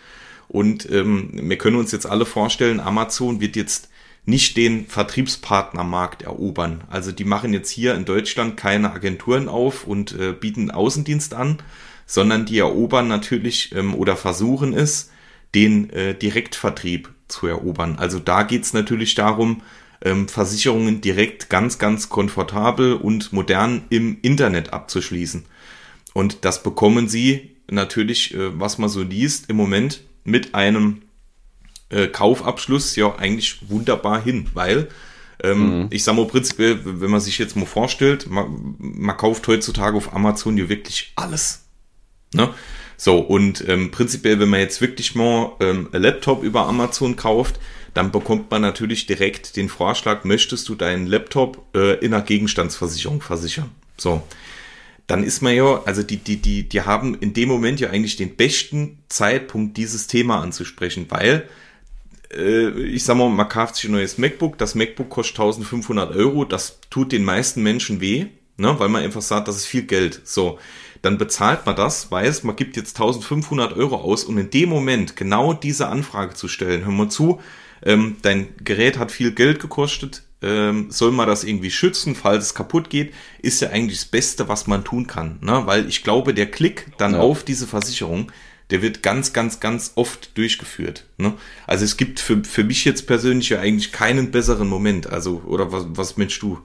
Und 0.47 0.89
ähm, 0.91 1.31
wir 1.33 1.57
können 1.57 1.75
uns 1.75 1.91
jetzt 1.91 2.05
alle 2.05 2.25
vorstellen, 2.25 2.79
Amazon 2.79 3.41
wird 3.41 3.55
jetzt 3.55 3.89
nicht 4.27 4.57
den 4.57 4.87
Vertriebspartnermarkt 4.87 6.21
erobern. 6.21 6.83
Also 6.89 7.13
die 7.13 7.23
machen 7.23 7.53
jetzt 7.53 7.69
hier 7.69 7.95
in 7.95 8.03
Deutschland 8.03 8.57
keine 8.57 8.91
Agenturen 8.91 9.47
auf 9.47 9.87
und 9.87 10.11
äh, 10.11 10.33
bieten 10.33 10.69
Außendienst 10.69 11.33
an, 11.33 11.59
sondern 12.05 12.45
die 12.45 12.59
erobern 12.59 13.07
natürlich 13.07 13.73
ähm, 13.73 13.95
oder 13.95 14.17
versuchen 14.17 14.73
es, 14.73 15.11
den 15.55 15.89
äh, 15.91 16.13
Direktvertrieb 16.13 17.09
zu 17.29 17.47
erobern. 17.47 17.95
Also 17.99 18.19
da 18.19 18.43
geht's 18.43 18.73
natürlich 18.73 19.15
darum, 19.15 19.61
ähm, 20.03 20.27
Versicherungen 20.27 20.99
direkt 20.99 21.49
ganz, 21.49 21.79
ganz 21.79 22.09
komfortabel 22.09 22.95
und 22.95 23.31
modern 23.31 23.83
im 23.89 24.17
Internet 24.23 24.73
abzuschließen. 24.73 25.45
Und 26.13 26.43
das 26.43 26.63
bekommen 26.63 27.07
sie 27.07 27.51
natürlich, 27.71 28.33
äh, 28.33 28.59
was 28.59 28.77
man 28.77 28.89
so 28.89 29.03
liest, 29.03 29.49
im 29.49 29.55
Moment 29.55 30.01
mit 30.25 30.53
einem 30.53 31.01
äh, 31.89 32.07
Kaufabschluss 32.07 32.95
ja 32.95 33.15
eigentlich 33.15 33.69
wunderbar 33.69 34.21
hin, 34.21 34.47
weil 34.53 34.89
ähm, 35.43 35.81
mhm. 35.81 35.87
ich 35.91 36.03
sag 36.03 36.15
mal 36.15 36.25
prinzipiell, 36.25 36.79
wenn 36.83 37.11
man 37.11 37.21
sich 37.21 37.37
jetzt 37.37 37.55
mal 37.55 37.65
vorstellt, 37.65 38.29
man, 38.29 38.75
man 38.79 39.17
kauft 39.17 39.47
heutzutage 39.47 39.95
auf 39.95 40.13
Amazon 40.13 40.57
ja 40.57 40.67
wirklich 40.69 41.13
alles. 41.15 41.65
Ne? 42.33 42.53
So, 42.97 43.19
und 43.19 43.63
ähm, 43.67 43.91
prinzipiell, 43.91 44.39
wenn 44.39 44.49
man 44.49 44.59
jetzt 44.59 44.81
wirklich 44.81 45.13
mal 45.13 45.53
ähm, 45.59 45.89
ein 45.91 46.01
Laptop 46.01 46.43
über 46.43 46.65
Amazon 46.65 47.15
kauft, 47.15 47.59
dann 47.93 48.11
bekommt 48.11 48.49
man 48.49 48.61
natürlich 48.63 49.05
direkt 49.05 49.55
den 49.55 49.69
Vorschlag, 49.69 50.23
möchtest 50.23 50.67
du 50.69 50.75
deinen 50.75 51.05
Laptop 51.05 51.63
äh, 51.75 51.95
in 52.03 52.13
einer 52.13 52.23
Gegenstandsversicherung 52.23 53.21
versichern? 53.21 53.69
So. 53.97 54.23
Dann 55.05 55.23
ist 55.23 55.41
man 55.41 55.55
ja, 55.55 55.81
also 55.85 56.03
die, 56.03 56.17
die, 56.17 56.37
die, 56.37 56.67
die 56.67 56.81
haben 56.81 57.15
in 57.15 57.33
dem 57.33 57.47
Moment 57.47 57.79
ja 57.79 57.89
eigentlich 57.91 58.17
den 58.17 58.35
besten 58.35 58.99
Zeitpunkt, 59.07 59.77
dieses 59.77 60.07
Thema 60.07 60.41
anzusprechen, 60.41 61.05
weil 61.09 61.47
ich 62.29 63.03
sag 63.03 63.17
mal, 63.17 63.29
man 63.29 63.47
kauft 63.47 63.75
sich 63.75 63.85
ein 63.85 63.93
neues 63.93 64.17
MacBook, 64.17 64.57
das 64.57 64.75
MacBook 64.75 65.09
kostet 65.09 65.39
1500 65.39 66.15
Euro, 66.15 66.45
das 66.45 66.79
tut 66.89 67.11
den 67.11 67.23
meisten 67.23 67.63
Menschen 67.63 68.01
weh, 68.01 68.27
ne, 68.57 68.79
weil 68.79 68.89
man 68.89 69.03
einfach 69.03 69.21
sagt, 69.21 69.47
das 69.47 69.55
ist 69.55 69.65
viel 69.65 69.83
Geld. 69.83 70.21
So 70.25 70.59
dann 71.01 71.17
bezahlt 71.17 71.65
man 71.65 71.75
das, 71.75 72.11
weiß, 72.11 72.43
man 72.43 72.55
gibt 72.55 72.75
jetzt 72.75 72.97
1500 72.97 73.73
Euro 73.73 73.97
aus 73.97 74.23
und 74.23 74.37
in 74.37 74.49
dem 74.49 74.69
Moment 74.69 75.15
genau 75.15 75.53
diese 75.53 75.87
Anfrage 75.87 76.33
zu 76.33 76.47
stellen, 76.47 76.85
hör 76.85 76.91
mal 76.91 77.09
zu, 77.09 77.39
ähm, 77.83 78.17
dein 78.21 78.49
Gerät 78.63 78.97
hat 78.97 79.11
viel 79.11 79.31
Geld 79.31 79.59
gekostet, 79.59 80.23
ähm, 80.41 80.87
soll 80.89 81.11
man 81.11 81.27
das 81.27 81.43
irgendwie 81.43 81.71
schützen, 81.71 82.15
falls 82.15 82.45
es 82.45 82.55
kaputt 82.55 82.89
geht, 82.89 83.13
ist 83.41 83.61
ja 83.61 83.69
eigentlich 83.69 83.99
das 83.99 84.09
Beste, 84.09 84.47
was 84.47 84.67
man 84.67 84.83
tun 84.83 85.07
kann. 85.07 85.39
Ne? 85.41 85.63
Weil 85.65 85.87
ich 85.87 86.03
glaube, 86.03 86.33
der 86.33 86.49
Klick 86.51 86.87
dann 86.97 87.13
ja. 87.13 87.19
auf 87.19 87.43
diese 87.43 87.67
Versicherung, 87.67 88.31
der 88.69 88.81
wird 88.81 89.03
ganz, 89.03 89.33
ganz, 89.33 89.59
ganz 89.59 89.93
oft 89.95 90.37
durchgeführt. 90.37 91.05
Ne? 91.17 91.33
Also 91.65 91.85
es 91.85 91.97
gibt 91.97 92.19
für, 92.19 92.43
für 92.43 92.63
mich 92.63 92.85
jetzt 92.85 93.07
persönlich 93.07 93.49
ja 93.49 93.59
eigentlich 93.59 93.91
keinen 93.91 94.31
besseren 94.31 94.67
Moment. 94.67 95.07
Also, 95.07 95.43
oder 95.45 95.71
was, 95.71 95.85
was 95.89 96.17
meinst 96.17 96.41
du? 96.41 96.59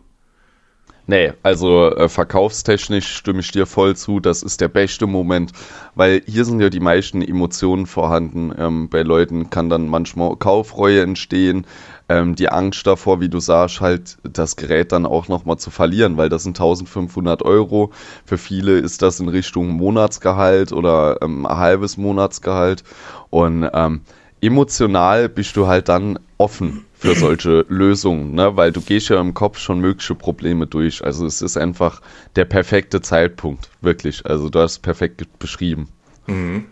Nee, 1.07 1.33
also 1.43 1.91
äh, 1.91 2.09
verkaufstechnisch 2.09 3.09
stimme 3.17 3.41
ich 3.41 3.51
dir 3.51 3.67
voll 3.67 3.97
zu. 3.97 4.21
Das 4.21 4.43
ist 4.43 4.61
der 4.61 4.69
beste 4.69 5.09
Moment, 5.09 5.51
weil 5.97 6.23
hier 6.27 6.45
sind 6.45 6.61
ja 6.61 6.71
die 6.71 6.81
meisten 6.81 7.23
Emotionen 7.23 7.87
vorhanden. 7.87 8.53
Ähm, 8.57 8.89
bei 8.89 9.03
Leuten 9.03 9.51
kann 9.51 9.69
dann 9.69 9.89
manchmal 9.89 10.37
Kaufreue 10.37 11.03
entstehen, 11.03 11.67
ähm, 12.09 12.37
die 12.37 12.49
Angst 12.51 12.87
davor, 12.87 13.21
wie 13.21 13.29
du 13.29 13.41
sagst, 13.41 13.81
halt 13.81 14.19
das 14.23 14.55
Gerät 14.55 14.93
dann 14.93 15.05
auch 15.05 15.27
nochmal 15.27 15.59
zu 15.59 15.71
verlieren, 15.71 16.17
weil 16.19 16.29
das 16.29 16.45
sind 16.45 16.57
1500 16.57 17.43
Euro. 17.43 17.91
Für 18.25 18.39
viele 18.39 18.79
ist 18.79 19.03
das 19.03 19.19
in 19.19 19.29
Richtung 19.29 19.71
Monatsgehalt 19.71 20.73
oder 20.73 21.21
ähm, 21.21 21.49
halbes 21.49 21.97
Monatsgehalt. 21.97 22.85
Und 23.31 23.69
ähm, 23.73 24.03
emotional 24.41 25.29
bist 25.29 25.57
du 25.57 25.67
halt 25.67 25.89
dann 25.89 26.21
offen 26.43 26.85
für 26.95 27.15
solche 27.15 27.65
Lösungen, 27.69 28.35
ne? 28.35 28.57
weil 28.57 28.73
du 28.73 28.81
gehst 28.81 29.09
ja 29.09 29.21
im 29.21 29.35
Kopf 29.35 29.59
schon 29.59 29.81
mögliche 29.81 30.15
Probleme 30.15 30.67
durch. 30.67 31.05
Also 31.05 31.25
es 31.25 31.41
ist 31.41 31.57
einfach 31.57 32.03
der 32.37 32.45
perfekte 32.45 33.01
Zeitpunkt, 33.01 33.71
wirklich. 33.81 34.27
Also 34.27 34.49
du 34.49 34.59
hast 34.59 34.73
es 34.73 34.79
perfekt 34.79 35.39
beschrieben. 35.39 35.89
Mhm. 36.27 36.67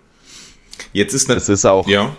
Jetzt 0.93 1.15
ist 1.15 1.29
das. 1.29 1.45
Es 1.45 1.49
ist 1.49 1.65
auch. 1.67 1.87
Ja 1.87 2.17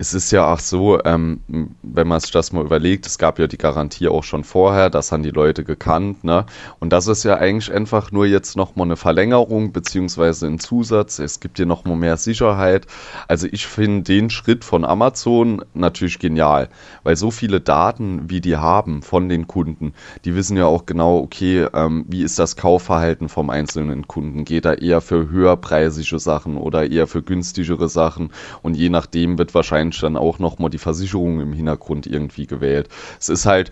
es 0.00 0.14
ist 0.14 0.30
ja 0.30 0.52
auch 0.52 0.60
so, 0.60 1.02
ähm, 1.04 1.40
wenn 1.82 2.06
man 2.06 2.20
sich 2.20 2.30
das 2.30 2.52
mal 2.52 2.64
überlegt, 2.64 3.04
es 3.04 3.18
gab 3.18 3.40
ja 3.40 3.48
die 3.48 3.58
Garantie 3.58 4.06
auch 4.06 4.22
schon 4.22 4.44
vorher, 4.44 4.90
das 4.90 5.10
haben 5.10 5.24
die 5.24 5.30
Leute 5.30 5.64
gekannt, 5.64 6.22
ne? 6.22 6.46
Und 6.78 6.92
das 6.92 7.08
ist 7.08 7.24
ja 7.24 7.36
eigentlich 7.36 7.72
einfach 7.72 8.12
nur 8.12 8.24
jetzt 8.24 8.56
nochmal 8.56 8.86
eine 8.86 8.96
Verlängerung 8.96 9.72
beziehungsweise 9.72 10.46
ein 10.46 10.60
Zusatz. 10.60 11.18
Es 11.18 11.40
gibt 11.40 11.56
hier 11.56 11.66
nochmal 11.66 11.96
mehr 11.96 12.16
Sicherheit. 12.16 12.86
Also 13.26 13.48
ich 13.50 13.66
finde 13.66 14.02
den 14.02 14.30
Schritt 14.30 14.64
von 14.64 14.84
Amazon 14.84 15.64
natürlich 15.74 16.20
genial, 16.20 16.68
weil 17.02 17.16
so 17.16 17.32
viele 17.32 17.60
Daten, 17.60 18.30
wie 18.30 18.40
die 18.40 18.56
haben 18.56 19.02
von 19.02 19.28
den 19.28 19.48
Kunden, 19.48 19.94
die 20.24 20.36
wissen 20.36 20.56
ja 20.56 20.66
auch 20.66 20.86
genau, 20.86 21.18
okay, 21.18 21.66
ähm, 21.74 22.04
wie 22.06 22.22
ist 22.22 22.38
das 22.38 22.54
Kaufverhalten 22.54 23.28
vom 23.28 23.50
einzelnen 23.50 24.06
Kunden? 24.06 24.44
Geht 24.44 24.64
er 24.64 24.80
eher 24.80 25.00
für 25.00 25.28
höherpreisige 25.28 26.20
Sachen 26.20 26.56
oder 26.56 26.88
eher 26.88 27.08
für 27.08 27.22
günstigere 27.22 27.88
Sachen? 27.88 28.30
Und 28.62 28.76
je 28.76 28.90
nachdem 28.90 29.38
wird 29.38 29.54
wahrscheinlich 29.56 29.87
Mensch 29.88 30.00
dann 30.00 30.16
auch 30.16 30.38
nochmal 30.38 30.68
die 30.70 30.78
Versicherung 30.78 31.40
im 31.40 31.52
Hintergrund 31.54 32.06
irgendwie 32.06 32.46
gewählt. 32.46 32.88
Es 33.18 33.30
ist 33.30 33.46
halt 33.46 33.70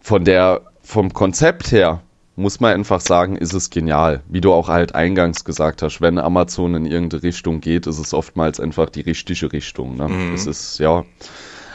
von 0.00 0.24
der, 0.24 0.62
vom 0.82 1.12
Konzept 1.12 1.72
her, 1.72 2.02
muss 2.36 2.60
man 2.60 2.72
einfach 2.72 3.00
sagen, 3.00 3.36
ist 3.36 3.54
es 3.54 3.70
genial. 3.70 4.22
Wie 4.28 4.40
du 4.40 4.52
auch 4.52 4.68
halt 4.68 4.94
eingangs 4.94 5.44
gesagt 5.44 5.82
hast, 5.82 6.00
wenn 6.00 6.18
Amazon 6.18 6.76
in 6.76 6.86
irgendeine 6.86 7.24
Richtung 7.24 7.60
geht, 7.60 7.88
ist 7.88 7.98
es 7.98 8.14
oftmals 8.14 8.60
einfach 8.60 8.88
die 8.88 9.00
richtige 9.00 9.52
Richtung. 9.52 9.96
Ne? 9.96 10.08
Mhm. 10.08 10.34
Es 10.34 10.46
ist, 10.46 10.78
ja. 10.78 11.04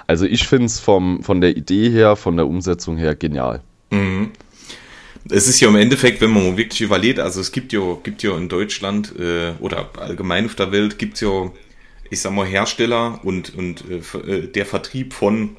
Also 0.08 0.26
ich 0.26 0.48
finde 0.48 0.68
es 0.68 0.80
von 0.80 1.42
der 1.42 1.58
Idee 1.58 1.90
her, 1.90 2.16
von 2.16 2.38
der 2.38 2.48
Umsetzung 2.48 2.96
her 2.98 3.16
genial. 3.16 3.62
Mhm. 3.90 4.32
Es 5.30 5.48
ist 5.48 5.60
ja 5.60 5.68
im 5.68 5.76
Endeffekt, 5.76 6.22
wenn 6.22 6.32
man 6.32 6.58
wirklich 6.58 6.82
überlegt, 6.82 7.20
also 7.20 7.42
es 7.42 7.52
gibt 7.52 7.74
ja, 7.74 7.82
gibt 8.02 8.24
ja 8.24 8.36
in 8.38 8.50
Deutschland 8.50 9.14
äh, 9.20 9.52
oder 9.60 9.90
allgemein 10.00 10.46
auf 10.46 10.56
der 10.56 10.72
Welt 10.72 10.98
gibt 10.98 11.16
es 11.16 11.22
ja 11.22 11.52
ich 12.12 12.22
sag 12.22 12.34
mal, 12.34 12.46
Hersteller 12.46 13.20
und, 13.24 13.56
und 13.56 13.86
äh, 13.90 14.18
äh, 14.18 14.48
der 14.48 14.66
Vertrieb 14.66 15.14
von 15.14 15.56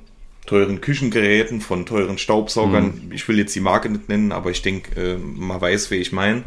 teuren 0.46 0.80
Küchengeräten, 0.82 1.60
von 1.60 1.86
teuren 1.86 2.18
Staubsaugern. 2.18 3.06
Mhm. 3.06 3.12
Ich 3.12 3.26
will 3.26 3.38
jetzt 3.38 3.54
die 3.54 3.60
Marke 3.60 3.88
nicht 3.88 4.08
nennen, 4.08 4.32
aber 4.32 4.50
ich 4.50 4.60
denke, 4.60 5.00
äh, 5.00 5.16
man 5.16 5.60
weiß, 5.60 5.90
wer 5.90 5.98
ich 5.98 6.12
meine. 6.12 6.44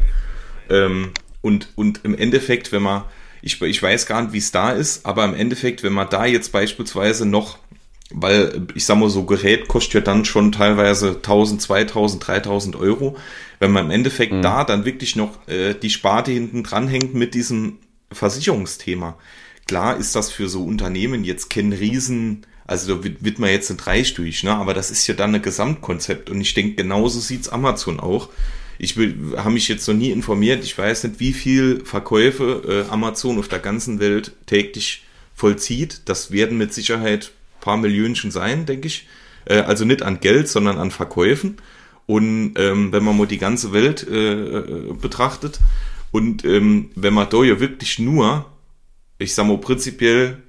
Ähm, 0.70 1.10
und, 1.42 1.72
und 1.74 2.00
im 2.04 2.16
Endeffekt, 2.16 2.70
wenn 2.70 2.82
man, 2.82 3.02
ich, 3.42 3.60
ich 3.60 3.82
weiß 3.82 4.06
gar 4.06 4.22
nicht, 4.22 4.32
wie 4.32 4.38
es 4.38 4.52
da 4.52 4.70
ist, 4.70 5.04
aber 5.04 5.24
im 5.24 5.34
Endeffekt, 5.34 5.82
wenn 5.82 5.92
man 5.92 6.08
da 6.08 6.24
jetzt 6.24 6.52
beispielsweise 6.52 7.26
noch, 7.26 7.58
weil 8.10 8.68
ich 8.74 8.84
sag 8.84 8.98
mal, 8.98 9.10
so 9.10 9.24
Gerät 9.24 9.66
kostet 9.66 9.94
ja 9.94 10.00
dann 10.02 10.24
schon 10.24 10.52
teilweise 10.52 11.16
1000, 11.16 11.62
2000, 11.62 12.26
3000 12.26 12.76
Euro, 12.76 13.16
wenn 13.58 13.72
man 13.72 13.86
im 13.86 13.90
Endeffekt 13.90 14.32
mhm. 14.32 14.42
da 14.42 14.62
dann 14.62 14.84
wirklich 14.84 15.16
noch 15.16 15.48
äh, 15.48 15.74
die 15.74 15.90
Sparte 15.90 16.30
hinten 16.30 16.62
dranhängt 16.62 17.14
mit 17.14 17.34
diesem 17.34 17.78
Versicherungsthema, 18.12 19.16
Klar 19.66 19.96
ist 19.96 20.14
das 20.14 20.30
für 20.30 20.48
so 20.48 20.64
Unternehmen 20.64 21.24
jetzt 21.24 21.50
kein 21.50 21.72
Riesen, 21.72 22.46
also 22.66 22.96
da 22.96 23.04
wird, 23.04 23.38
man 23.38 23.50
jetzt 23.50 23.86
Reich 23.86 24.14
durch, 24.14 24.42
ne? 24.42 24.54
aber 24.54 24.74
das 24.74 24.90
ist 24.90 25.06
ja 25.06 25.14
dann 25.14 25.34
ein 25.34 25.42
Gesamtkonzept 25.42 26.30
und 26.30 26.40
ich 26.40 26.54
denke, 26.54 26.76
genauso 26.76 27.20
sieht's 27.20 27.48
Amazon 27.48 28.00
auch. 28.00 28.28
Ich 28.78 28.96
habe 28.96 29.50
mich 29.50 29.68
jetzt 29.68 29.88
noch 29.88 29.94
nie 29.94 30.10
informiert, 30.10 30.62
ich 30.62 30.76
weiß 30.76 31.04
nicht, 31.04 31.20
wie 31.20 31.32
viel 31.32 31.84
Verkäufe 31.84 32.84
äh, 32.88 32.92
Amazon 32.92 33.38
auf 33.38 33.48
der 33.48 33.58
ganzen 33.58 34.00
Welt 34.00 34.32
täglich 34.46 35.04
vollzieht. 35.34 36.02
Das 36.04 36.30
werden 36.30 36.58
mit 36.58 36.74
Sicherheit 36.74 37.32
paar 37.60 37.76
Millionchen 37.76 38.30
sein, 38.30 38.66
denke 38.66 38.88
ich. 38.88 39.06
Äh, 39.46 39.60
also 39.60 39.84
nicht 39.84 40.02
an 40.02 40.20
Geld, 40.20 40.48
sondern 40.48 40.78
an 40.78 40.90
Verkäufen. 40.90 41.56
Und 42.06 42.54
ähm, 42.56 42.92
wenn 42.92 43.02
man 43.02 43.16
mal 43.16 43.26
die 43.26 43.38
ganze 43.38 43.72
Welt 43.72 44.06
äh, 44.08 44.58
äh 44.58 44.92
betrachtet 44.92 45.58
und 46.12 46.44
ähm, 46.44 46.90
wenn 46.94 47.14
man 47.14 47.28
da 47.28 47.42
ja 47.42 47.58
wirklich 47.58 47.98
nur 47.98 48.46
ich 49.18 49.34
sag 49.34 49.46
mal, 49.46 49.58
prinzipiell 49.58 50.42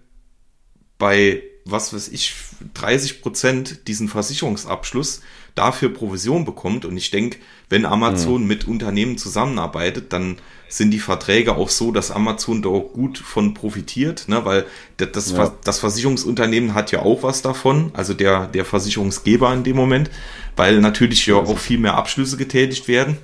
bei, 0.98 1.44
was 1.66 1.94
weiß 1.94 2.10
ich, 2.10 2.34
30 2.74 3.22
Prozent 3.22 3.88
diesen 3.88 4.08
Versicherungsabschluss 4.08 5.22
dafür 5.56 5.90
Provision 5.94 6.46
bekommt. 6.46 6.86
Und 6.86 6.98
ich 6.98 7.12
denke, 7.12 7.38
wenn 7.70 7.86
Amazon 7.86 8.42
mhm. 8.42 8.48
mit 8.48 8.68
Unternehmen 8.68 9.18
zusammenarbeitet, 9.18 10.14
dann 10.14 10.38
sind 10.70 10.92
die 10.92 11.00
Verträge 11.00 11.56
auch 11.56 11.70
so, 11.70 11.92
dass 11.92 12.12
Amazon 12.12 12.62
da 12.62 12.70
auch 12.70 12.92
gut 12.94 13.18
von 13.18 13.54
profitiert, 13.54 14.28
ne? 14.28 14.44
weil 14.44 14.66
das, 14.98 15.32
ja. 15.32 15.54
das 15.64 15.80
Versicherungsunternehmen 15.80 16.74
hat 16.74 16.92
ja 16.92 17.04
auch 17.04 17.24
was 17.24 17.42
davon, 17.42 17.92
also 17.94 18.14
der, 18.14 18.48
der 18.48 18.66
Versicherungsgeber 18.66 19.54
in 19.54 19.64
dem 19.64 19.78
Moment, 19.78 20.10
weil 20.58 20.80
natürlich 20.82 21.26
ja 21.26 21.36
auch 21.36 21.58
viel 21.58 21.80
mehr 21.80 21.96
Abschlüsse 21.96 22.36
getätigt 22.36 22.88
werden. 22.90 23.18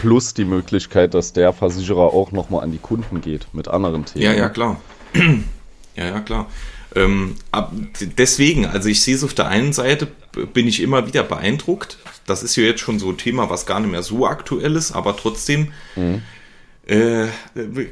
Plus 0.00 0.32
die 0.34 0.46
Möglichkeit, 0.46 1.14
dass 1.14 1.32
der 1.32 1.52
Versicherer 1.52 2.14
auch 2.14 2.32
nochmal 2.32 2.64
an 2.64 2.72
die 2.72 2.78
Kunden 2.78 3.20
geht 3.20 3.52
mit 3.52 3.68
anderen 3.68 4.06
Themen. 4.06 4.24
Ja, 4.24 4.32
ja, 4.32 4.48
klar. 4.48 4.80
ja, 5.94 6.06
ja, 6.06 6.20
klar. 6.20 6.46
Ähm, 6.94 7.36
ab, 7.52 7.72
deswegen, 8.18 8.64
also 8.66 8.88
ich 8.88 9.02
sehe 9.02 9.14
es 9.14 9.22
auf 9.22 9.34
der 9.34 9.48
einen 9.48 9.72
Seite, 9.72 10.08
bin 10.52 10.66
ich 10.66 10.80
immer 10.80 11.06
wieder 11.06 11.22
beeindruckt. 11.22 11.98
Das 12.26 12.42
ist 12.42 12.56
ja 12.56 12.64
jetzt 12.64 12.80
schon 12.80 12.98
so 12.98 13.10
ein 13.10 13.18
Thema, 13.18 13.50
was 13.50 13.66
gar 13.66 13.80
nicht 13.80 13.90
mehr 13.90 14.02
so 14.02 14.26
aktuell 14.26 14.74
ist, 14.74 14.92
aber 14.92 15.16
trotzdem 15.16 15.72
mhm. 15.96 16.22
äh, 16.86 17.26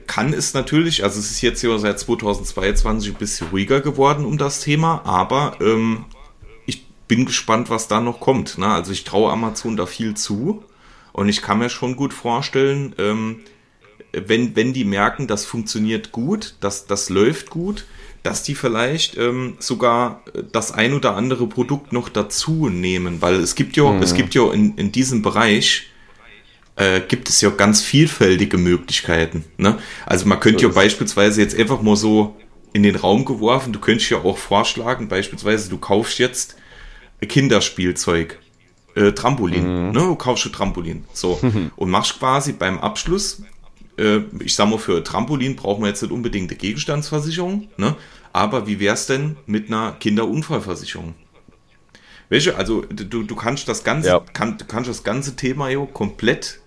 kann 0.07 0.33
es 0.33 0.55
natürlich, 0.55 1.05
also 1.05 1.21
es 1.21 1.31
ist 1.31 1.43
jetzt 1.43 1.63
ja 1.63 1.77
seit 1.79 2.01
2022 2.01 3.13
ein 3.13 3.19
bisschen 3.19 3.49
ruhiger 3.49 3.81
geworden 3.81 4.25
um 4.25 4.39
das 4.39 4.61
Thema, 4.61 5.03
aber 5.05 5.59
ähm, 5.61 6.07
ich 6.67 6.87
bin 7.07 7.27
gespannt, 7.27 7.71
was 7.71 7.87
da 7.87 8.01
noch 8.01 8.19
kommt. 8.19 8.59
Ne? 8.59 8.67
Also 8.67 8.93
ich 8.93 9.05
traue 9.05 9.31
Amazon 9.31 9.77
da 9.77 9.87
viel 9.87 10.15
zu. 10.15 10.65
Und 11.13 11.29
ich 11.29 11.43
kann 11.43 11.59
mir 11.59 11.71
schon 11.71 11.97
gut 11.97 12.15
vorstellen, 12.15 12.95
ähm, 12.99 13.41
wenn, 14.13 14.57
wenn 14.57 14.73
die 14.73 14.85
merken, 14.85 15.27
das 15.27 15.45
funktioniert 15.45 16.13
gut, 16.13 16.55
das, 16.61 16.87
das 16.87 17.11
läuft 17.11 17.51
gut, 17.51 17.85
dass 18.23 18.43
die 18.43 18.55
vielleicht 18.55 19.17
ähm, 19.17 19.57
sogar 19.59 20.23
das 20.53 20.73
ein 20.73 20.95
oder 20.95 21.15
andere 21.15 21.47
Produkt 21.47 21.93
noch 21.93 22.09
dazu 22.09 22.69
nehmen, 22.69 23.23
weil 23.23 23.37
es 23.37 23.55
gibt 23.55 23.77
ja, 23.77 23.91
mhm. 23.91 24.03
es 24.03 24.15
gibt 24.15 24.35
ja 24.35 24.51
in, 24.53 24.77
in 24.77 24.93
diesem 24.93 25.23
Bereich 25.23 25.89
äh, 26.77 27.01
gibt 27.01 27.29
es 27.29 27.41
ja 27.41 27.51
ganz 27.51 27.83
vielfältige 27.83 28.57
Möglichkeiten. 28.57 29.45
Ne? 29.57 29.79
Also 30.07 30.27
man 30.27 30.41
könnte 30.41 30.65
ja 30.65 30.69
beispielsweise 30.69 31.41
jetzt 31.41 31.59
einfach 31.59 31.83
mal 31.83 31.97
so 31.97 32.37
in 32.73 32.83
den 32.83 32.97
Raum 32.97 33.25
geworfen, 33.25 33.73
du 33.73 33.81
könntest 33.81 34.11
ja 34.11 34.19
auch 34.19 34.39
vorschlagen, 34.39 35.09
beispielsweise 35.09 35.71
du 35.71 35.79
kaufst 35.79 36.19
jetzt 36.19 36.57
Kinderspielzeug, 37.27 38.39
äh, 38.99 39.13
Trampolin, 39.13 39.87
mhm. 39.87 39.93
ne? 39.93 40.01
du 40.01 40.15
kaufst 40.17 40.45
du 40.45 40.49
Trampolin, 40.49 41.05
so 41.13 41.41
und 41.77 41.91
machst 41.91 42.19
quasi 42.19 42.53
beim 42.53 42.79
Abschluss, 42.79 43.43
äh, 43.99 44.21
ich 44.41 44.55
sag 44.55 44.69
mal 44.69 44.79
für 44.79 45.03
Trampolin 45.03 45.57
brauchen 45.57 45.83
wir 45.83 45.89
jetzt 45.89 46.03
nicht 46.03 46.13
unbedingt 46.13 46.51
eine 46.51 46.59
Gegenstandsversicherung, 46.59 47.69
ne? 47.77 47.97
aber 48.33 48.67
wie 48.67 48.81
wär's 48.81 49.07
denn 49.07 49.37
mit 49.47 49.69
einer 49.69 49.93
Kinderunfallversicherung? 49.93 51.15
Welche, 52.29 52.57
also 52.57 52.83
du, 52.83 53.23
du 53.23 53.37
kannst 53.37 53.69
das 53.69 53.85
ganze, 53.85 54.09
ja. 54.09 54.21
kann, 54.33 54.59
kannst 54.69 54.91
das 54.91 55.03
ganze 55.03 55.35
Thema 55.35 55.71
ja 55.71 55.87
komplett 55.87 56.61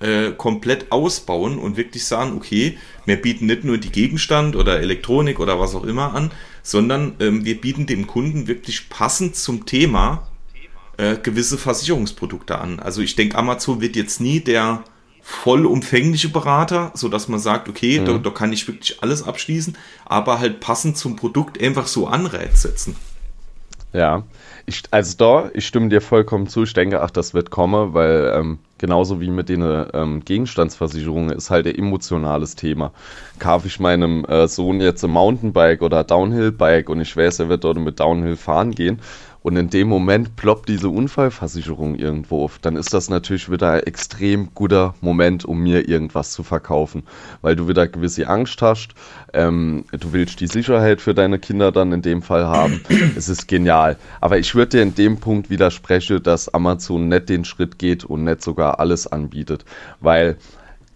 äh, 0.00 0.32
komplett 0.32 0.92
ausbauen 0.92 1.58
und 1.58 1.76
wirklich 1.78 2.04
sagen, 2.04 2.36
okay, 2.36 2.76
wir 3.06 3.16
bieten 3.16 3.46
nicht 3.46 3.64
nur 3.64 3.78
die 3.78 3.90
Gegenstand 3.90 4.54
oder 4.54 4.80
Elektronik 4.80 5.40
oder 5.40 5.58
was 5.58 5.74
auch 5.74 5.84
immer 5.84 6.14
an, 6.14 6.30
sondern 6.62 7.14
ähm, 7.18 7.44
wir 7.46 7.58
bieten 7.60 7.86
dem 7.86 8.06
Kunden 8.06 8.46
wirklich 8.46 8.90
passend 8.90 9.36
zum 9.36 9.64
Thema 9.64 10.28
äh, 10.96 11.16
gewisse 11.16 11.58
Versicherungsprodukte 11.58 12.58
an. 12.58 12.80
Also 12.80 13.02
ich 13.02 13.16
denke, 13.16 13.36
Amazon 13.36 13.80
wird 13.80 13.96
jetzt 13.96 14.20
nie 14.20 14.40
der 14.40 14.82
vollumfängliche 15.22 16.28
Berater, 16.28 16.92
so 16.94 17.08
dass 17.08 17.26
man 17.26 17.40
sagt, 17.40 17.68
okay, 17.68 18.00
mhm. 18.00 18.04
da, 18.04 18.18
da 18.18 18.30
kann 18.30 18.52
ich 18.52 18.68
wirklich 18.68 19.02
alles 19.02 19.24
abschließen, 19.24 19.76
aber 20.04 20.38
halt 20.38 20.60
passend 20.60 20.96
zum 20.96 21.16
Produkt 21.16 21.60
einfach 21.60 21.88
so 21.88 22.06
Anreiz 22.06 22.62
setzen. 22.62 22.94
Ja, 23.92 24.24
ich, 24.66 24.82
also 24.90 25.16
da, 25.16 25.50
ich 25.54 25.66
stimme 25.66 25.88
dir 25.88 26.00
vollkommen 26.00 26.48
zu. 26.48 26.64
Ich 26.64 26.74
denke, 26.74 27.00
ach, 27.00 27.10
das 27.10 27.34
wird 27.34 27.50
kommen, 27.50 27.94
weil 27.94 28.32
ähm, 28.36 28.58
genauso 28.78 29.20
wie 29.20 29.30
mit 29.30 29.48
den 29.48 29.62
ähm, 29.94 30.24
Gegenstandsversicherungen 30.24 31.30
ist 31.30 31.50
halt 31.50 31.66
ein 31.66 31.76
emotionales 31.76 32.56
Thema. 32.56 32.92
Kaufe 33.38 33.68
ich 33.68 33.80
meinem 33.80 34.24
äh, 34.26 34.48
Sohn 34.48 34.80
jetzt 34.80 35.04
ein 35.04 35.12
Mountainbike 35.12 35.82
oder 35.82 36.04
Downhill-Bike 36.04 36.88
und 36.88 37.00
ich 37.00 37.16
weiß, 37.16 37.38
er 37.38 37.48
wird 37.48 37.64
dort 37.64 37.78
mit 37.78 37.98
Downhill 37.98 38.36
fahren 38.36 38.72
gehen 38.72 39.00
und 39.46 39.54
in 39.54 39.70
dem 39.70 39.86
Moment 39.86 40.34
ploppt 40.34 40.68
diese 40.68 40.88
Unfallversicherung 40.88 41.94
irgendwo 41.94 42.42
auf, 42.42 42.58
dann 42.58 42.74
ist 42.74 42.92
das 42.92 43.08
natürlich 43.08 43.48
wieder 43.48 43.74
ein 43.74 43.84
extrem 43.84 44.48
guter 44.54 44.96
Moment, 45.00 45.44
um 45.44 45.60
mir 45.60 45.88
irgendwas 45.88 46.32
zu 46.32 46.42
verkaufen, 46.42 47.04
weil 47.42 47.54
du 47.54 47.68
wieder 47.68 47.86
gewisse 47.86 48.26
Angst 48.26 48.60
hast, 48.60 48.96
ähm, 49.32 49.84
du 49.92 50.12
willst 50.12 50.40
die 50.40 50.48
Sicherheit 50.48 51.00
für 51.00 51.14
deine 51.14 51.38
Kinder 51.38 51.70
dann 51.70 51.92
in 51.92 52.02
dem 52.02 52.22
Fall 52.22 52.44
haben. 52.44 52.80
es 53.16 53.28
ist 53.28 53.46
genial. 53.46 53.98
Aber 54.20 54.36
ich 54.36 54.56
würde 54.56 54.78
dir 54.78 54.82
in 54.82 54.96
dem 54.96 55.18
Punkt 55.18 55.48
widersprechen, 55.48 56.20
dass 56.24 56.52
Amazon 56.52 57.08
nicht 57.08 57.28
den 57.28 57.44
Schritt 57.44 57.78
geht 57.78 58.04
und 58.04 58.24
nicht 58.24 58.42
sogar 58.42 58.80
alles 58.80 59.06
anbietet, 59.06 59.64
weil 60.00 60.38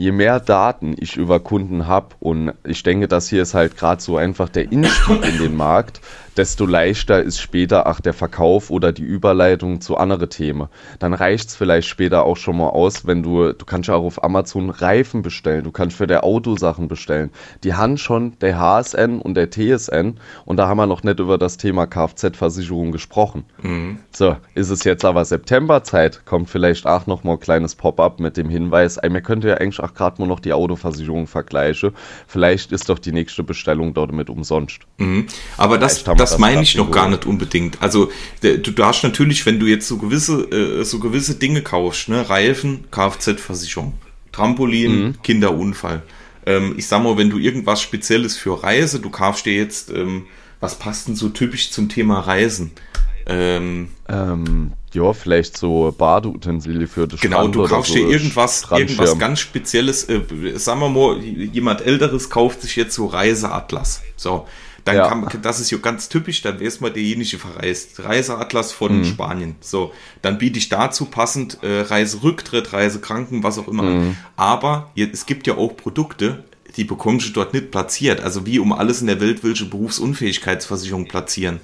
je 0.01 0.13
mehr 0.13 0.41
Daten 0.41 0.97
ich 0.99 1.17
über 1.17 1.41
Kunden 1.41 1.87
habe 1.87 2.17
und 2.21 2.55
ich 2.65 2.83
denke, 2.83 3.07
das 3.07 3.29
hier 3.29 3.43
ist 3.43 3.53
halt 3.53 3.77
gerade 3.77 4.01
so 4.01 4.17
einfach 4.17 4.49
der 4.49 4.73
Instieg 4.73 5.23
in 5.25 5.39
den 5.39 5.55
Markt, 5.55 6.01
desto 6.37 6.67
leichter 6.67 7.23
ist 7.23 7.41
später 7.41 7.87
auch 7.87 8.01
der 8.01 8.13
Verkauf 8.13 8.71
oder 8.71 8.93
die 8.93 9.03
Überleitung 9.03 9.81
zu 9.81 9.97
anderen 9.97 10.31
Themen. 10.31 10.69
Dann 10.99 11.15
reicht 11.15 11.49
es 11.49 11.57
vielleicht 11.57 11.89
später 11.89 12.25
auch 12.25 12.37
schon 12.37 12.57
mal 12.57 12.69
aus, 12.69 13.07
wenn 13.07 13.23
du, 13.23 13.53
du 13.53 13.65
kannst 13.65 13.89
ja 13.89 13.95
auch 13.95 14.05
auf 14.05 14.23
Amazon 14.23 14.71
Reifen 14.71 15.23
bestellen, 15.23 15.65
du 15.65 15.71
kannst 15.71 15.97
für 15.97 16.07
der 16.07 16.25
Auto 16.25 16.57
Sachen 16.57 16.89
bestellen. 16.89 17.31
Die 17.65 17.75
haben 17.75 17.99
schon 17.99 18.39
der 18.41 18.59
HSN 18.59 19.21
und 19.21 19.35
der 19.35 19.51
TSN 19.51 20.19
und 20.45 20.57
da 20.57 20.69
haben 20.69 20.79
wir 20.79 20.87
noch 20.87 21.03
nicht 21.03 21.21
über 21.21 21.39
das 21.39 21.57
Thema 21.57 21.87
Kfz-Versicherung 21.87 22.93
gesprochen. 22.93 23.45
Mhm. 23.63 23.99
So, 24.13 24.37
ist 24.55 24.71
es 24.71 24.85
jetzt 24.85 25.05
aber 25.05 25.25
Septemberzeit, 25.25 26.25
kommt 26.27 26.51
vielleicht 26.51 26.87
auch 26.87 27.07
noch 27.07 27.25
mal 27.25 27.33
ein 27.33 27.41
kleines 27.41 27.75
Pop-up 27.75 28.21
mit 28.21 28.37
dem 28.37 28.49
Hinweis, 28.49 28.97
ey, 28.97 29.11
mir 29.11 29.23
könnte 29.23 29.49
ja 29.49 29.55
eigentlich 29.55 29.81
auch 29.81 29.95
gerade 29.95 30.21
mal 30.21 30.29
noch 30.29 30.41
die 30.41 30.53
Autoversicherung 30.53 31.27
vergleichen. 31.27 31.93
Vielleicht 32.27 32.73
ist 32.73 32.89
doch 32.89 32.99
die 32.99 33.13
nächste 33.13 33.43
Bestellung 33.43 33.95
dort 33.95 34.13
mit 34.13 34.31
umsonst. 34.31 34.81
Mhm. 34.99 35.27
Aber 35.57 35.79
das, 35.79 36.05
das 36.21 36.39
meine 36.39 36.63
ich 36.63 36.77
noch 36.77 36.91
gar 36.91 37.09
nicht 37.09 37.27
unbedingt. 37.27 37.81
Also 37.81 38.11
du 38.43 38.71
darfst 38.71 39.03
natürlich, 39.03 39.45
wenn 39.47 39.59
du 39.59 39.67
jetzt 39.67 39.89
so 39.89 39.99
gewisse, 39.99 40.43
äh, 40.51 40.85
so 40.85 40.99
gewisse 40.99 41.35
Dinge 41.35 41.63
kaufst, 41.63 42.09
ne, 42.09 42.29
Reifen, 42.29 42.85
Kfz-Versicherung, 42.91 43.95
Trampolin, 44.33 45.03
mhm. 45.03 45.23
Kinderunfall. 45.23 46.03
Ähm, 46.47 46.75
ich 46.77 46.87
sag 46.87 47.03
mal, 47.03 47.17
wenn 47.17 47.31
du 47.31 47.39
irgendwas 47.39 47.83
Spezielles 47.83 48.37
für 48.37 48.63
Reise, 48.63 49.01
du 49.01 49.11
kaufst 49.11 49.47
dir 49.47 49.55
jetzt, 49.55 49.91
ähm, 49.91 50.27
was 50.61 50.79
passt 50.79 51.09
denn 51.09 51.17
so 51.17 51.29
typisch 51.29 51.71
zum 51.71 51.89
Thema 51.89 52.21
Reisen? 52.21 52.73
Ähm, 53.27 53.89
ähm, 54.09 54.73
ja, 54.93 55.13
vielleicht 55.13 55.57
so 55.57 55.95
Badeutensilien 55.97 56.89
für 56.89 57.07
das 57.07 57.21
Genau, 57.21 57.39
Strand 57.39 57.55
du 57.55 57.65
kaufst 57.65 57.93
so 57.93 57.99
dir 57.99 58.09
irgendwas, 58.09 58.67
irgendwas 58.71 59.19
ganz 59.19 59.41
Spezielles. 59.41 60.09
Äh, 60.09 60.23
sagen 60.57 60.81
wir 60.81 60.89
mal, 60.89 61.19
jemand 61.21 61.83
Älteres 61.83 62.29
kauft 62.29 62.63
sich 62.63 62.77
jetzt 62.77 62.95
so 62.95 63.07
Reiseatlas. 63.07 64.03
So, 64.17 64.47
dann 64.85 64.97
ja. 64.97 65.09
kann, 65.09 65.29
das 65.43 65.61
ist 65.61 65.71
ja 65.71 65.79
ganz 65.79 66.09
typisch, 66.09 66.43
dann 66.43 66.61
ist 66.61 66.81
mal 66.81 66.93
derjenige 66.93 67.39
verreist. 67.39 68.03
Reiseatlas 68.03 68.73
von 68.73 68.99
mhm. 68.99 69.05
Spanien. 69.05 69.57
So, 69.61 69.93
dann 70.23 70.39
biete 70.39 70.59
ich 70.59 70.69
dazu 70.69 71.07
passend 71.07 71.63
äh, 71.63 71.81
Reiserücktritt, 71.83 72.73
Reisekranken, 72.73 73.43
was 73.43 73.59
auch 73.59 73.69
immer. 73.69 73.83
Mhm. 73.83 74.17
Aber 74.37 74.91
es 74.97 75.27
gibt 75.27 75.47
ja 75.47 75.57
auch 75.57 75.77
Produkte, 75.77 76.45
die 76.77 76.85
bekommst 76.85 77.29
du 77.29 77.33
dort 77.33 77.53
nicht 77.53 77.71
platziert. 77.71 78.21
Also 78.21 78.47
wie 78.47 78.59
um 78.59 78.73
alles 78.73 79.01
in 79.01 79.07
der 79.07 79.21
Welt 79.21 79.43
willst 79.43 79.61
du 79.61 79.69
Berufsunfähigkeitsversicherung 79.69 81.07
platzieren? 81.07 81.61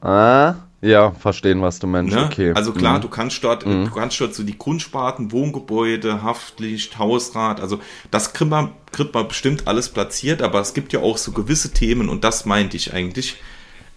Ah, 0.00 0.54
ja, 0.80 1.10
verstehen, 1.10 1.60
was 1.60 1.80
du 1.80 1.88
meinst. 1.88 2.14
Ne? 2.14 2.24
Okay. 2.24 2.52
Also 2.54 2.72
klar, 2.72 2.98
mhm. 2.98 3.02
du 3.02 3.08
kannst 3.08 3.42
dort, 3.42 3.66
mhm. 3.66 3.86
du 3.86 3.90
kannst 3.90 4.20
dort 4.20 4.34
so 4.34 4.44
die 4.44 4.56
Grundsparten, 4.56 5.32
Wohngebäude, 5.32 6.22
Haftlicht, 6.22 6.98
Hausrat, 6.98 7.60
also 7.60 7.80
das 8.10 8.32
kriegt 8.32 8.50
man, 8.50 8.70
kriegt 8.92 9.12
man 9.12 9.26
bestimmt 9.26 9.66
alles 9.66 9.88
platziert, 9.88 10.40
aber 10.40 10.60
es 10.60 10.74
gibt 10.74 10.92
ja 10.92 11.00
auch 11.00 11.18
so 11.18 11.32
gewisse 11.32 11.72
Themen 11.72 12.08
und 12.08 12.22
das 12.22 12.44
meinte 12.44 12.76
ich 12.76 12.94
eigentlich. 12.94 13.36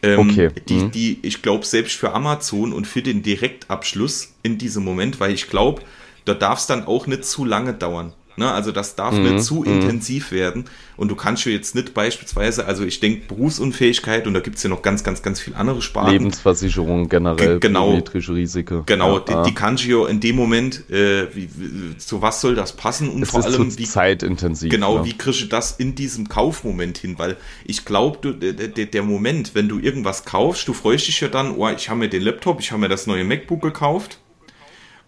Ähm, 0.03 0.19
okay. 0.19 0.49
Die, 0.67 0.73
mhm. 0.73 0.91
die, 0.91 1.19
ich 1.21 1.43
glaube, 1.43 1.65
selbst 1.65 1.95
für 1.95 2.13
Amazon 2.13 2.73
und 2.73 2.87
für 2.87 3.03
den 3.03 3.21
Direktabschluss 3.21 4.33
in 4.41 4.57
diesem 4.57 4.83
Moment, 4.83 5.19
weil 5.19 5.31
ich 5.31 5.47
glaube, 5.47 5.83
da 6.25 6.33
darf 6.33 6.59
es 6.59 6.65
dann 6.65 6.85
auch 6.85 7.05
nicht 7.05 7.25
zu 7.25 7.45
lange 7.45 7.75
dauern. 7.75 8.13
Ne? 8.37 8.51
Also 8.51 8.71
das 8.71 8.95
darf 8.95 9.13
mhm. 9.13 9.23
nicht 9.23 9.43
zu 9.43 9.61
mhm. 9.61 9.81
intensiv 9.81 10.31
werden. 10.31 10.65
Und 10.97 11.09
du 11.09 11.15
kannst 11.15 11.45
ja 11.45 11.51
jetzt 11.51 11.75
nicht 11.75 11.93
beispielsweise, 11.93 12.65
also 12.65 12.83
ich 12.83 12.99
denke 12.99 13.27
Berufsunfähigkeit 13.27 14.27
und 14.27 14.33
da 14.33 14.39
gibt 14.39 14.57
es 14.57 14.63
ja 14.63 14.69
noch 14.69 14.81
ganz, 14.81 15.03
ganz, 15.03 15.21
ganz 15.21 15.39
viel 15.39 15.55
andere 15.55 15.81
Sparten. 15.81 16.11
Lebensversicherung 16.11 17.09
generell, 17.09 17.59
genau, 17.59 17.87
biometrische 17.87 18.35
Risiken. 18.35 18.83
Genau, 18.85 19.17
ja, 19.17 19.23
die, 19.25 19.31
ja. 19.31 19.43
die 19.43 19.53
kannst 19.53 19.83
du 19.83 19.89
ja 19.89 20.07
in 20.07 20.19
dem 20.19 20.35
Moment, 20.35 20.89
äh, 20.89 21.27
wie, 21.35 21.49
zu 21.97 22.21
was 22.21 22.41
soll 22.41 22.55
das 22.55 22.73
passen 22.75 23.09
und 23.09 23.23
es 23.23 23.31
vor 23.31 23.43
allem 23.43 23.77
wie 23.77 23.83
zeitintensiv. 23.83 24.69
Genau, 24.69 24.99
ne? 24.99 25.05
wie 25.05 25.17
kriegst 25.17 25.41
du 25.41 25.47
das 25.47 25.71
in 25.71 25.95
diesem 25.95 26.29
Kaufmoment 26.29 26.97
hin? 26.97 27.15
Weil 27.17 27.37
ich 27.65 27.85
glaube, 27.85 28.33
der, 28.33 28.85
der 28.85 29.03
Moment, 29.03 29.55
wenn 29.55 29.67
du 29.67 29.79
irgendwas 29.79 30.25
kaufst, 30.25 30.67
du 30.67 30.73
freust 30.73 31.07
dich 31.07 31.19
ja 31.21 31.27
dann, 31.27 31.55
oh, 31.55 31.69
ich 31.69 31.89
habe 31.89 31.99
mir 31.99 32.09
den 32.09 32.21
Laptop, 32.21 32.59
ich 32.59 32.71
habe 32.71 32.81
mir 32.81 32.89
das 32.89 33.07
neue 33.07 33.23
MacBook 33.23 33.61
gekauft. 33.61 34.19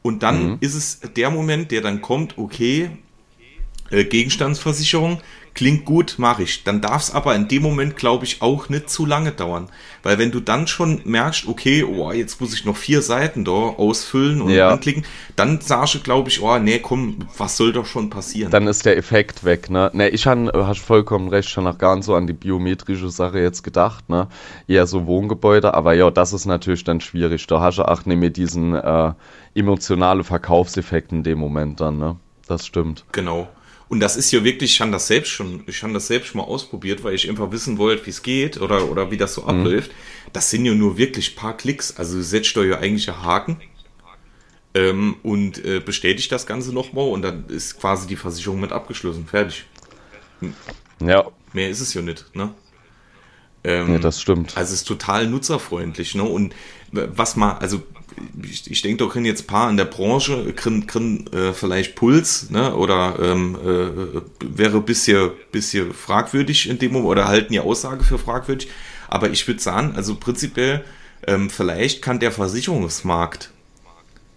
Und 0.02 0.22
dann 0.22 0.44
mhm. 0.44 0.58
ist 0.60 0.76
es 0.76 1.00
der 1.16 1.30
Moment, 1.30 1.72
der 1.72 1.82
dann 1.82 2.02
kommt, 2.02 2.38
okay, 2.38 2.92
äh, 3.94 4.04
Gegenstandsversicherung, 4.06 5.22
klingt 5.54 5.86
gut, 5.86 6.16
mache 6.18 6.44
ich. 6.44 6.64
Dann 6.64 6.82
darf 6.82 7.04
es 7.04 7.12
aber 7.14 7.36
in 7.36 7.48
dem 7.48 7.62
Moment, 7.62 7.96
glaube 7.96 8.26
ich, 8.26 8.42
auch 8.42 8.70
nicht 8.70 8.90
zu 8.90 9.06
lange 9.06 9.32
dauern. 9.32 9.70
Weil 10.02 10.18
wenn 10.18 10.32
du 10.32 10.40
dann 10.40 10.68
schon 10.68 11.02
merkst, 11.06 11.48
okay, 11.48 11.84
oh, 11.84 12.12
jetzt 12.12 12.42
muss 12.42 12.54
ich 12.54 12.66
noch 12.66 12.76
vier 12.76 13.02
Seiten 13.02 13.46
da 13.46 13.52
ausfüllen 13.52 14.42
und 14.42 14.50
ja. 14.50 14.70
anklicken, 14.70 15.06
dann 15.36 15.62
sagst 15.62 15.96
du, 15.96 16.00
glaube 16.00 16.30
ich, 16.30 16.42
oh, 16.42 16.58
nee, 16.58 16.80
komm, 16.80 17.20
was 17.38 17.58
soll 17.58 17.72
doch 17.72 17.86
schon 17.86 18.10
passieren? 18.10 18.52
Dann 18.52 18.68
ist 18.68 18.86
der 18.86 18.98
Effekt 18.98 19.44
weg, 19.44 19.70
ne? 19.70 19.92
Ne, 19.94 20.10
ich 20.10 20.26
habe 20.26 20.52
hast 20.68 20.82
vollkommen 20.82 21.30
recht, 21.30 21.50
schon 21.50 21.66
noch 21.66 21.78
gar 21.78 21.96
nicht 21.96 22.06
so 22.06 22.16
an 22.16 22.28
die 22.28 22.34
biometrische 22.34 23.10
Sache 23.10 23.40
jetzt 23.40 23.64
gedacht, 23.64 24.10
ne? 24.10 24.28
Eher 24.68 24.88
so 24.88 25.06
Wohngebäude, 25.06 25.74
aber 25.74 25.94
ja, 25.94 26.10
das 26.10 26.34
ist 26.34 26.46
natürlich 26.46 26.84
dann 26.84 27.00
schwierig. 27.00 27.46
Da 27.48 27.62
hast 27.62 27.78
du 27.78 27.88
auch 27.88 28.06
nicht 28.06 28.18
mehr 28.18 28.32
diesen 28.32 28.74
äh, 28.74 29.14
emotionale 29.54 30.24
Verkaufseffekt 30.24 31.12
in 31.12 31.24
dem 31.24 31.38
Moment 31.38 31.80
dann, 31.80 32.00
ne? 32.00 32.18
Das 32.48 32.66
stimmt. 32.66 33.06
Genau. 33.12 33.48
Und 33.94 34.00
das 34.00 34.16
ist 34.16 34.32
ja 34.32 34.44
wirklich, 34.44 34.72
ich 34.72 34.82
habe 34.82 34.90
das 34.90 35.06
selbst 35.06 35.30
schon, 35.30 35.62
ich 35.68 35.84
habe 35.84 35.94
das 35.94 36.08
selbst 36.08 36.30
schon 36.30 36.42
mal 36.42 36.48
ausprobiert, 36.48 37.04
weil 37.04 37.14
ich 37.14 37.30
einfach 37.30 37.52
wissen 37.52 37.78
wollte, 37.78 38.04
wie 38.08 38.10
es 38.10 38.24
geht 38.24 38.60
oder, 38.60 38.90
oder 38.90 39.12
wie 39.12 39.18
das 39.18 39.36
so 39.36 39.44
mhm. 39.44 39.50
abläuft. 39.50 39.92
Das 40.34 40.50
sind 40.50 40.66
ja 40.66 40.74
nur 40.74 40.98
wirklich 40.98 41.36
paar 41.36 41.56
Klicks. 41.56 41.96
Also 41.96 42.20
setzt 42.24 42.58
da 42.58 42.64
ja 42.64 42.80
eigentlich 42.80 43.08
einen 43.08 43.22
Haken 43.22 43.62
ähm, 44.74 45.18
und 45.22 45.64
äh, 45.64 45.80
bestätigt 45.80 46.32
das 46.32 46.48
Ganze 46.48 46.74
nochmal 46.74 47.08
und 47.08 47.22
dann 47.22 47.46
ist 47.50 47.80
quasi 47.80 48.08
die 48.08 48.16
Versicherung 48.16 48.60
mit 48.60 48.72
abgeschlossen. 48.72 49.28
Fertig. 49.28 49.66
Ja. 51.00 51.28
Mehr 51.54 51.70
ist 51.70 51.80
es 51.80 51.94
ja 51.94 52.02
nicht, 52.02 52.36
ne? 52.36 52.52
Ähm, 53.64 53.94
ja, 53.94 54.00
das 54.00 54.20
stimmt. 54.20 54.58
Also 54.58 54.74
es 54.74 54.80
ist 54.80 54.88
total 54.88 55.28
nutzerfreundlich, 55.28 56.16
ne? 56.16 56.24
Und 56.24 56.56
was 56.92 57.36
mal, 57.36 57.60
also 57.60 57.84
ich, 58.44 58.70
ich 58.70 58.82
denke, 58.82 59.04
da 59.04 59.10
können 59.10 59.26
jetzt 59.26 59.48
paar 59.48 59.70
in 59.70 59.78
der 59.78 59.86
Branche, 59.86 60.54
können, 60.54 60.88
können 60.88 61.28
äh, 61.34 61.54
vielleicht 61.54 61.96
Puls, 61.96 62.50
ne, 62.50 62.76
oder 62.76 63.18
ähm, 63.22 63.56
äh, 63.56 64.22
wäre 64.44 64.82
bisschen, 64.82 65.32
bisschen 65.52 65.94
fragwürdig 65.94 66.70
in 66.70 66.80
dem 66.80 66.94
Moment, 66.94 67.12
oder 67.12 67.28
halten 67.28 67.54
die 67.54 67.60
Aussage 67.60 68.04
für 68.04 68.18
fragwürdig. 68.18 68.70
Aber 69.08 69.30
ich 69.30 69.48
würde 69.48 69.62
sagen, 69.62 69.94
also 69.96 70.16
prinzipiell, 70.16 70.84
ähm, 71.28 71.50
vielleicht 71.50 72.02
kann 72.02 72.20
der 72.20 72.32
Versicherungsmarkt 72.32 73.52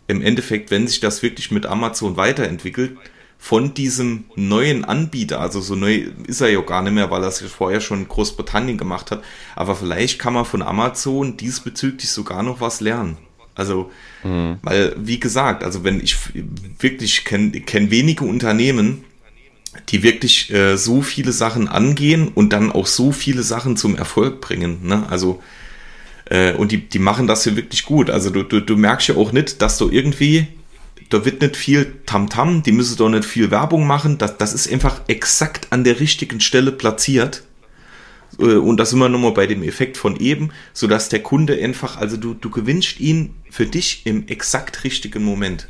im 0.09 0.23
Endeffekt, 0.23 0.71
wenn 0.71 0.87
sich 0.87 1.01
das 1.01 1.23
wirklich 1.23 1.51
mit 1.51 1.67
Amazon 1.67 2.17
weiterentwickelt, 2.17 2.97
von 3.39 3.75
diesem 3.75 4.25
neuen 4.35 4.85
Anbieter, 4.85 5.41
also 5.41 5.61
so 5.61 5.75
neu 5.75 6.07
ist 6.27 6.41
er 6.41 6.49
ja 6.49 6.61
gar 6.63 6.83
nicht 6.83 6.95
mehr, 6.95 7.11
weil 7.11 7.23
er 7.23 7.29
es 7.29 7.41
vorher 7.43 7.81
schon 7.81 8.01
in 8.01 8.09
Großbritannien 8.09 8.79
gemacht 8.79 9.11
hat, 9.11 9.23
aber 9.55 9.77
vielleicht 9.77 10.19
kann 10.19 10.33
man 10.33 10.45
von 10.45 10.63
Amazon 10.63 11.37
diesbezüglich 11.37 12.11
sogar 12.11 12.43
noch 12.43 12.61
was 12.61 12.81
lernen. 12.81 13.19
Also, 13.57 13.91
mhm. 14.23 14.59
weil, 14.63 14.95
wie 14.99 15.19
gesagt, 15.19 15.65
also 15.65 15.83
wenn 15.83 16.01
ich 16.01 16.17
wirklich 16.79 17.25
kenne 17.25 17.51
kenn 17.63 17.91
wenige 17.91 18.25
Unternehmen, 18.25 19.05
die 19.89 20.03
wirklich 20.03 20.53
äh, 20.53 20.77
so 20.77 21.03
viele 21.03 21.33
Sachen 21.33 21.67
angehen 21.69 22.29
und 22.29 22.53
dann 22.53 22.71
auch 22.71 22.87
so 22.87 23.13
viele 23.13 23.43
Sachen 23.43 23.77
zum 23.77 23.97
Erfolg 23.97 24.41
bringen. 24.41 24.87
Ne? 24.87 25.07
Also, 25.09 25.43
äh, 26.27 26.53
und 26.53 26.73
die, 26.73 26.89
die 26.89 26.99
machen 26.99 27.27
das 27.27 27.45
hier 27.45 27.57
wirklich 27.57 27.85
gut. 27.85 28.11
Also 28.11 28.31
du, 28.31 28.43
du, 28.43 28.61
du 28.61 28.77
merkst 28.77 29.09
ja 29.09 29.17
auch 29.17 29.33
nicht, 29.33 29.63
dass 29.63 29.79
du 29.79 29.91
irgendwie, 29.91 30.47
da 31.09 31.25
wird 31.25 31.41
nicht 31.41 31.57
viel 31.57 31.95
Tamtam, 32.05 32.59
-Tam, 32.59 32.63
die 32.63 32.73
müssen 32.73 32.97
doch 32.97 33.09
nicht 33.09 33.25
viel 33.25 33.51
Werbung 33.51 33.87
machen. 33.87 34.19
Das, 34.19 34.37
das 34.39 34.53
ist 34.53 34.71
einfach 34.71 35.01
exakt 35.09 35.69
an 35.71 35.85
der 35.85 36.01
richtigen 36.01 36.41
Stelle 36.41 36.73
platziert. 36.73 37.43
Äh, 38.39 38.57
und 38.57 38.79
das 38.79 38.93
immer 38.93 39.09
nochmal 39.09 39.33
bei 39.33 39.47
dem 39.47 39.63
Effekt 39.63 39.97
von 39.97 40.17
eben, 40.17 40.51
sodass 40.73 41.09
der 41.09 41.23
Kunde 41.23 41.59
einfach, 41.63 41.97
also 41.97 42.17
du, 42.17 42.35
du 42.35 42.51
gewinnst 42.51 43.01
ihn 43.01 43.35
für 43.51 43.67
dich 43.67 44.03
im 44.05 44.29
exakt 44.29 44.85
richtigen 44.85 45.25
Moment. 45.25 45.69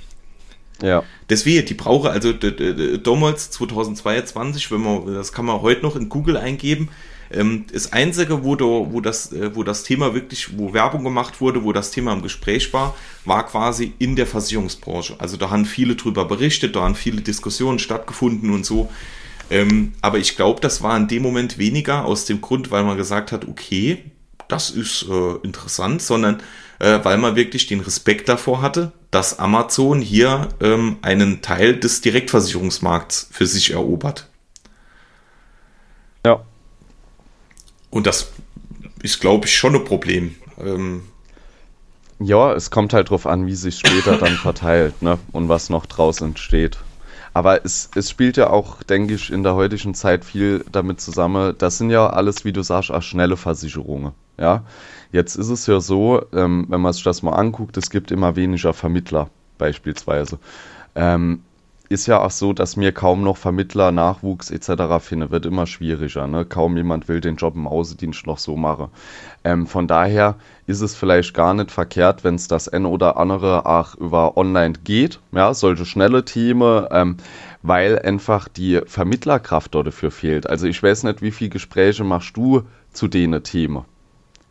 Ja. 0.82 1.04
Deswegen, 1.30 1.66
die 1.66 1.74
brauche 1.74 2.10
also 2.10 2.32
damals 2.32 3.50
2022, 3.50 4.70
wenn 4.70 4.82
man, 4.82 5.14
das 5.14 5.32
kann 5.32 5.46
man 5.46 5.62
heute 5.62 5.82
noch 5.82 5.96
in 5.96 6.08
Google 6.08 6.36
eingeben, 6.36 6.90
ähm, 7.30 7.64
das 7.72 7.92
einzige, 7.92 8.44
wo, 8.44 8.54
du, 8.54 8.88
wo, 8.92 9.00
das, 9.00 9.32
äh, 9.32 9.54
wo 9.54 9.62
das 9.62 9.82
Thema 9.82 10.14
wirklich, 10.14 10.56
wo 10.58 10.72
Werbung 10.72 11.04
gemacht 11.04 11.40
wurde, 11.40 11.64
wo 11.64 11.72
das 11.72 11.90
Thema 11.90 12.12
im 12.12 12.22
Gespräch 12.22 12.72
war, 12.72 12.94
war 13.24 13.46
quasi 13.46 13.94
in 13.98 14.16
der 14.16 14.26
Versicherungsbranche. 14.26 15.16
Also 15.18 15.36
da 15.36 15.50
haben 15.50 15.64
viele 15.64 15.96
drüber 15.96 16.24
berichtet, 16.24 16.76
da 16.76 16.82
haben 16.82 16.94
viele 16.94 17.22
Diskussionen 17.22 17.78
stattgefunden 17.78 18.50
und 18.50 18.64
so. 18.64 18.90
Ähm, 19.50 19.92
aber 20.02 20.18
ich 20.18 20.36
glaube, 20.36 20.60
das 20.60 20.82
war 20.82 20.96
in 20.96 21.08
dem 21.08 21.22
Moment 21.22 21.58
weniger 21.58 22.04
aus 22.04 22.24
dem 22.24 22.40
Grund, 22.40 22.70
weil 22.70 22.82
man 22.82 22.96
gesagt 22.96 23.32
hat, 23.32 23.46
okay, 23.46 24.04
das 24.48 24.70
ist 24.70 25.06
äh, 25.08 25.34
interessant, 25.42 26.02
sondern 26.02 26.42
äh, 26.78 27.00
weil 27.02 27.18
man 27.18 27.36
wirklich 27.36 27.66
den 27.66 27.80
Respekt 27.80 28.28
davor 28.28 28.62
hatte, 28.62 28.92
dass 29.10 29.38
Amazon 29.38 30.00
hier 30.00 30.48
ähm, 30.60 30.98
einen 31.02 31.42
Teil 31.42 31.78
des 31.78 32.00
Direktversicherungsmarkts 32.00 33.28
für 33.30 33.46
sich 33.46 33.72
erobert. 33.72 34.28
Ja. 36.24 36.44
Und 37.90 38.06
das 38.06 38.32
ist, 39.02 39.20
glaube 39.20 39.46
ich, 39.46 39.56
schon 39.56 39.74
ein 39.74 39.84
Problem. 39.84 40.34
Ähm, 40.60 41.02
ja, 42.18 42.52
es 42.54 42.70
kommt 42.70 42.92
halt 42.92 43.10
drauf 43.10 43.26
an, 43.26 43.46
wie 43.46 43.54
sich 43.54 43.78
später 43.78 44.18
dann 44.18 44.34
verteilt, 44.36 45.02
ne? 45.02 45.18
Und 45.32 45.48
was 45.48 45.70
noch 45.70 45.86
draus 45.86 46.20
entsteht. 46.20 46.78
Aber 47.36 47.66
es, 47.66 47.90
es 47.94 48.08
spielt 48.08 48.38
ja 48.38 48.48
auch, 48.48 48.82
denke 48.82 49.12
ich, 49.12 49.30
in 49.30 49.42
der 49.42 49.56
heutigen 49.56 49.92
Zeit 49.92 50.24
viel 50.24 50.64
damit 50.72 51.02
zusammen. 51.02 51.54
Das 51.58 51.76
sind 51.76 51.90
ja 51.90 52.08
alles, 52.08 52.46
wie 52.46 52.52
du 52.54 52.62
sagst, 52.62 52.90
auch 52.90 53.02
schnelle 53.02 53.36
Versicherungen. 53.36 54.12
Ja, 54.38 54.64
jetzt 55.12 55.36
ist 55.36 55.50
es 55.50 55.66
ja 55.66 55.80
so, 55.80 56.24
ähm, 56.32 56.64
wenn 56.70 56.80
man 56.80 56.94
sich 56.94 57.02
das 57.02 57.22
mal 57.22 57.34
anguckt, 57.34 57.76
es 57.76 57.90
gibt 57.90 58.10
immer 58.10 58.36
weniger 58.36 58.72
Vermittler 58.72 59.28
beispielsweise. 59.58 60.38
Ähm, 60.94 61.42
ist 61.88 62.06
ja 62.06 62.20
auch 62.20 62.30
so, 62.30 62.52
dass 62.52 62.76
mir 62.76 62.92
kaum 62.92 63.22
noch 63.22 63.36
Vermittler, 63.36 63.92
Nachwuchs 63.92 64.50
etc. 64.50 64.98
finde, 65.00 65.30
wird 65.30 65.46
immer 65.46 65.66
schwieriger. 65.66 66.26
Ne? 66.26 66.44
Kaum 66.44 66.76
jemand 66.76 67.08
will 67.08 67.20
den 67.20 67.36
Job 67.36 67.54
im 67.54 67.66
Außendienst 67.66 68.26
noch 68.26 68.38
so 68.38 68.56
machen. 68.56 68.88
Ähm, 69.44 69.66
von 69.66 69.86
daher 69.86 70.36
ist 70.66 70.80
es 70.80 70.94
vielleicht 70.94 71.34
gar 71.34 71.54
nicht 71.54 71.70
verkehrt, 71.70 72.24
wenn 72.24 72.34
es 72.34 72.48
das 72.48 72.68
ein 72.68 72.86
oder 72.86 73.16
andere 73.16 73.66
auch 73.66 73.94
über 73.94 74.36
online 74.36 74.74
geht, 74.84 75.20
ja, 75.32 75.54
solche 75.54 75.86
schnelle 75.86 76.24
Themen, 76.24 76.86
ähm, 76.90 77.16
weil 77.62 77.98
einfach 77.98 78.48
die 78.48 78.80
Vermittlerkraft 78.86 79.74
dafür 79.74 80.10
fehlt. 80.10 80.48
Also 80.48 80.66
ich 80.66 80.82
weiß 80.82 81.04
nicht, 81.04 81.22
wie 81.22 81.30
viele 81.30 81.50
Gespräche 81.50 82.04
machst 82.04 82.36
du 82.36 82.62
zu 82.92 83.08
denen 83.08 83.42
Themen? 83.42 83.84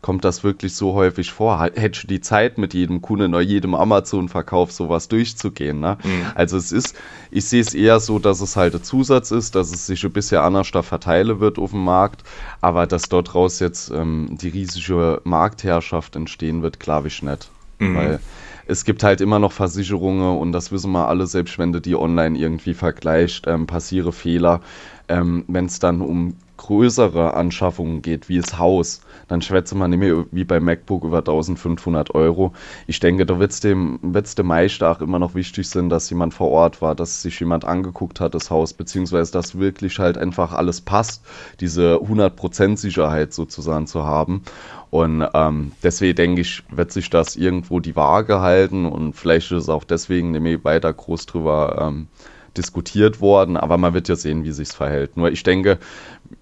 Kommt 0.06 0.24
das 0.24 0.44
wirklich 0.44 0.72
so 0.72 0.94
häufig 0.94 1.32
vor? 1.32 1.60
Hättest 1.60 2.04
du 2.04 2.06
die 2.06 2.20
Zeit, 2.20 2.58
mit 2.58 2.74
jedem 2.74 3.02
Kunden 3.02 3.34
oder 3.34 3.42
jedem 3.42 3.74
Amazon-Verkauf 3.74 4.70
sowas 4.70 5.08
durchzugehen? 5.08 5.80
Ne? 5.80 5.98
Mhm. 6.04 6.26
Also 6.36 6.56
es 6.58 6.70
ist, 6.70 6.94
ich 7.32 7.46
sehe 7.46 7.60
es 7.60 7.74
eher 7.74 7.98
so, 7.98 8.20
dass 8.20 8.40
es 8.40 8.54
halt 8.54 8.76
ein 8.76 8.84
Zusatz 8.84 9.32
ist, 9.32 9.56
dass 9.56 9.72
es 9.72 9.88
sich 9.88 10.04
ein 10.04 10.12
bisschen 10.12 10.38
anders 10.38 10.70
da 10.70 10.82
verteilen 10.82 11.40
wird 11.40 11.58
auf 11.58 11.72
dem 11.72 11.82
Markt, 11.82 12.22
aber 12.60 12.86
dass 12.86 13.08
dort 13.08 13.34
raus 13.34 13.58
jetzt 13.58 13.90
ähm, 13.90 14.28
die 14.30 14.50
riesige 14.50 15.22
Marktherrschaft 15.24 16.14
entstehen 16.14 16.62
wird, 16.62 16.78
glaube 16.78 17.08
ich 17.08 17.24
nicht. 17.24 17.50
Mhm. 17.80 17.96
Weil 17.96 18.20
es 18.68 18.84
gibt 18.84 19.02
halt 19.02 19.20
immer 19.20 19.40
noch 19.40 19.50
Versicherungen 19.50 20.38
und 20.38 20.52
das 20.52 20.70
wissen 20.70 20.92
wir 20.92 21.08
alle, 21.08 21.26
selbst 21.26 21.58
wenn 21.58 21.72
du 21.72 21.80
die 21.80 21.96
online 21.96 22.38
irgendwie 22.38 22.74
vergleicht, 22.74 23.48
ähm, 23.48 23.66
passiere 23.66 24.12
Fehler. 24.12 24.60
Ähm, 25.08 25.44
wenn 25.48 25.66
es 25.66 25.80
dann 25.80 26.00
um 26.00 26.36
größere 26.56 27.34
Anschaffungen 27.34 28.02
geht, 28.02 28.28
wie 28.28 28.38
das 28.38 28.58
Haus, 28.58 29.00
dann 29.28 29.42
schwätze 29.42 29.74
man 29.74 29.90
nicht 29.90 30.00
mehr 30.00 30.24
wie 30.30 30.44
bei 30.44 30.60
MacBook 30.60 31.04
über 31.04 31.18
1500 31.18 32.14
Euro. 32.14 32.52
Ich 32.86 33.00
denke, 33.00 33.26
da 33.26 33.38
wird 33.38 33.52
es 33.52 33.60
dem, 33.60 33.98
wird's 34.02 34.34
dem 34.34 34.50
auch 34.50 35.00
immer 35.00 35.18
noch 35.18 35.34
wichtig 35.34 35.68
sein, 35.68 35.88
dass 35.88 36.10
jemand 36.10 36.34
vor 36.34 36.50
Ort 36.50 36.80
war, 36.82 36.94
dass 36.94 37.22
sich 37.22 37.38
jemand 37.40 37.64
angeguckt 37.64 38.20
hat, 38.20 38.34
das 38.34 38.50
Haus, 38.50 38.72
beziehungsweise 38.72 39.32
dass 39.32 39.58
wirklich 39.58 39.98
halt 39.98 40.18
einfach 40.18 40.52
alles 40.52 40.80
passt, 40.80 41.24
diese 41.60 41.96
100% 41.96 42.76
Sicherheit 42.76 43.32
sozusagen 43.32 43.86
zu 43.86 44.04
haben. 44.04 44.42
Und 44.90 45.26
ähm, 45.34 45.72
deswegen 45.82 46.16
denke 46.16 46.40
ich, 46.40 46.62
wird 46.70 46.92
sich 46.92 47.10
das 47.10 47.36
irgendwo 47.36 47.80
die 47.80 47.96
Waage 47.96 48.40
halten 48.40 48.86
und 48.86 49.14
vielleicht 49.14 49.50
ist 49.52 49.68
auch 49.68 49.84
deswegen 49.84 50.30
nicht 50.30 50.42
mehr 50.42 50.64
weiter 50.64 50.92
groß 50.92 51.26
drüber 51.26 51.78
ähm, 51.80 52.08
diskutiert 52.56 53.20
worden, 53.20 53.56
aber 53.56 53.76
man 53.78 53.94
wird 53.94 54.08
ja 54.08 54.16
sehen, 54.16 54.44
wie 54.44 54.52
sich 54.52 54.68
verhält. 54.68 55.16
Nur 55.16 55.30
ich 55.30 55.42
denke, 55.42 55.78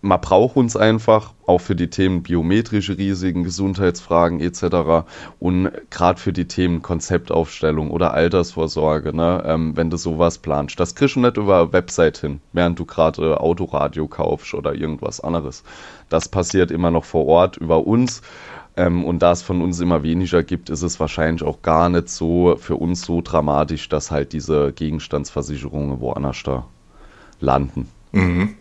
man 0.00 0.20
braucht 0.20 0.56
uns 0.56 0.76
einfach 0.76 1.32
auch 1.46 1.60
für 1.60 1.76
die 1.76 1.90
Themen 1.90 2.22
biometrische 2.22 2.96
Risiken, 2.96 3.44
Gesundheitsfragen 3.44 4.40
etc. 4.40 5.06
und 5.38 5.70
gerade 5.90 6.20
für 6.20 6.32
die 6.32 6.46
Themen 6.46 6.82
Konzeptaufstellung 6.82 7.90
oder 7.90 8.14
Altersvorsorge, 8.14 9.14
ne, 9.14 9.42
ähm, 9.46 9.76
wenn 9.76 9.90
du 9.90 9.96
sowas 9.96 10.38
planst. 10.38 10.80
Das 10.80 10.94
kriegst 10.94 11.16
du 11.16 11.20
nicht 11.20 11.36
über 11.36 11.60
eine 11.60 11.72
Website 11.72 12.18
hin, 12.18 12.40
während 12.52 12.78
du 12.78 12.84
gerade 12.84 13.40
Autoradio 13.40 14.08
kaufst 14.08 14.54
oder 14.54 14.74
irgendwas 14.74 15.20
anderes. 15.20 15.64
Das 16.08 16.28
passiert 16.28 16.70
immer 16.70 16.90
noch 16.90 17.04
vor 17.04 17.26
Ort 17.26 17.56
über 17.56 17.86
uns 17.86 18.22
ähm, 18.76 19.04
und 19.04 19.20
da 19.20 19.32
es 19.32 19.42
von 19.42 19.62
uns 19.62 19.80
immer 19.80 20.02
weniger 20.02 20.42
gibt, 20.42 20.70
ist 20.70 20.82
es 20.82 20.98
wahrscheinlich 20.98 21.42
auch 21.42 21.62
gar 21.62 21.88
nicht 21.88 22.08
so 22.08 22.56
für 22.58 22.76
uns 22.76 23.02
so 23.02 23.20
dramatisch, 23.22 23.88
dass 23.88 24.10
halt 24.10 24.32
diese 24.32 24.72
Gegenstandsversicherungen 24.72 26.00
woanders 26.00 26.42
da 26.42 26.66
landen. 27.40 27.88
Mhm. 28.12 28.56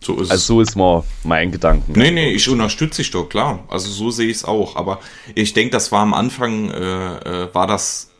So 0.00 0.20
ist 0.20 0.30
also 0.30 0.54
so 0.54 0.60
ist 0.60 0.76
mal 0.76 1.02
mein 1.24 1.50
Gedanken. 1.50 1.92
Nee, 1.92 2.10
nee, 2.10 2.30
ich 2.30 2.48
unterstütze 2.48 3.02
dich 3.02 3.10
doch, 3.10 3.28
klar. 3.28 3.64
Also 3.68 3.88
so 3.90 4.10
sehe 4.10 4.28
ich 4.28 4.38
es 4.38 4.44
auch. 4.44 4.76
Aber 4.76 5.00
ich 5.34 5.54
denke, 5.54 5.72
das 5.72 5.90
war 5.90 6.00
am 6.00 6.14
Anfang, 6.14 6.70
äh, 6.70 7.44
äh, 7.44 7.54
war 7.54 7.66
das 7.66 8.10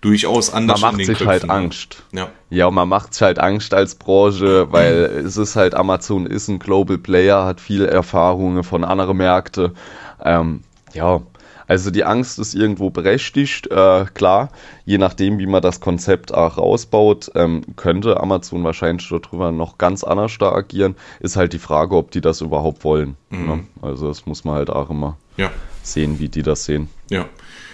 durchaus 0.00 0.50
anders. 0.50 0.80
Man 0.80 0.96
macht 0.96 1.04
sich 1.04 1.08
halt 1.08 1.18
Köpfen. 1.18 1.50
halt 1.50 1.64
Angst. 1.64 2.02
Ja. 2.12 2.30
ja, 2.50 2.70
man 2.70 2.88
macht 2.88 3.14
sich 3.14 3.22
halt 3.22 3.38
Angst 3.38 3.74
als 3.74 3.94
Branche, 3.94 4.72
weil 4.72 5.10
mhm. 5.10 5.26
es 5.26 5.36
ist 5.36 5.56
halt, 5.56 5.74
Amazon 5.74 6.26
ist 6.26 6.48
ein 6.48 6.58
Global 6.58 6.98
Player, 6.98 7.44
hat 7.44 7.60
viel 7.60 7.84
Erfahrungen 7.84 8.64
von 8.64 8.84
anderen 8.84 9.16
Märkten. 9.16 9.72
Ähm, 10.24 10.62
ja, 10.94 11.20
also 11.68 11.90
die 11.90 12.04
Angst 12.04 12.38
ist 12.38 12.54
irgendwo 12.54 12.88
berechtigt, 12.88 13.70
äh, 13.70 14.06
klar. 14.14 14.50
Je 14.86 14.96
nachdem, 14.96 15.38
wie 15.38 15.46
man 15.46 15.60
das 15.60 15.80
Konzept 15.80 16.32
auch 16.32 16.56
rausbaut, 16.56 17.30
ähm, 17.34 17.62
könnte 17.76 18.18
Amazon 18.18 18.64
wahrscheinlich 18.64 19.06
darüber 19.08 19.52
noch 19.52 19.76
ganz 19.76 20.02
anders 20.02 20.36
da 20.38 20.50
agieren. 20.50 20.96
Ist 21.20 21.36
halt 21.36 21.52
die 21.52 21.58
Frage, 21.58 21.94
ob 21.94 22.10
die 22.10 22.22
das 22.22 22.40
überhaupt 22.40 22.84
wollen. 22.84 23.16
Mhm. 23.28 23.46
Ne? 23.46 23.64
Also 23.82 24.08
das 24.08 24.24
muss 24.24 24.44
man 24.44 24.54
halt 24.54 24.70
auch 24.70 24.88
immer 24.88 25.18
ja. 25.36 25.50
sehen, 25.82 26.18
wie 26.18 26.30
die 26.30 26.42
das 26.42 26.64
sehen. 26.64 26.88
Ja. 27.10 27.26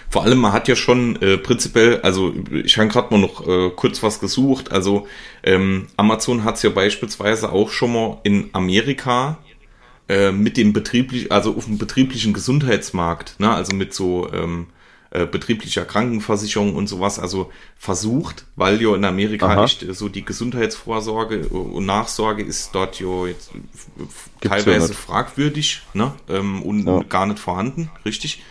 Vor 0.09 0.23
allem, 0.23 0.39
man 0.39 0.53
hat 0.53 0.67
ja 0.67 0.75
schon 0.75 1.21
äh, 1.21 1.37
prinzipiell, 1.37 2.01
also 2.01 2.33
ich 2.51 2.77
habe 2.77 2.89
gerade 2.89 3.13
mal 3.13 3.19
noch 3.19 3.47
äh, 3.47 3.69
kurz 3.75 4.03
was 4.03 4.19
gesucht. 4.19 4.71
Also 4.71 5.07
ähm, 5.43 5.87
Amazon 5.97 6.43
hat 6.43 6.55
es 6.55 6.63
ja 6.63 6.69
beispielsweise 6.69 7.51
auch 7.51 7.69
schon 7.69 7.93
mal 7.93 8.17
in 8.23 8.49
Amerika 8.53 9.39
äh, 10.07 10.31
mit 10.31 10.57
dem 10.57 10.73
betrieblichen, 10.73 11.31
also 11.31 11.55
auf 11.55 11.65
dem 11.65 11.77
betrieblichen 11.77 12.33
Gesundheitsmarkt, 12.33 13.39
ne, 13.39 13.53
also 13.53 13.75
mit 13.75 13.93
so 13.93 14.31
ähm, 14.31 14.67
äh, 15.11 15.25
betrieblicher 15.25 15.85
Krankenversicherung 15.85 16.75
und 16.75 16.87
sowas, 16.87 17.19
also 17.19 17.51
versucht, 17.77 18.45
weil 18.55 18.81
ja 18.81 18.93
in 18.95 19.05
Amerika 19.05 19.47
Aha. 19.47 19.63
echt 19.63 19.85
so 19.95 20.09
die 20.09 20.25
Gesundheitsvorsorge 20.25 21.47
und 21.47 21.85
Nachsorge 21.85 22.43
ist 22.43 22.71
dort 22.73 22.99
ja 22.99 23.25
jetzt 23.27 23.51
teilweise 24.41 24.89
ja 24.89 24.93
fragwürdig 24.93 25.83
ne, 25.93 26.13
ähm, 26.27 26.61
und 26.61 26.85
ja. 26.85 27.03
gar 27.03 27.25
nicht 27.27 27.39
vorhanden, 27.39 27.89
richtig. 28.05 28.43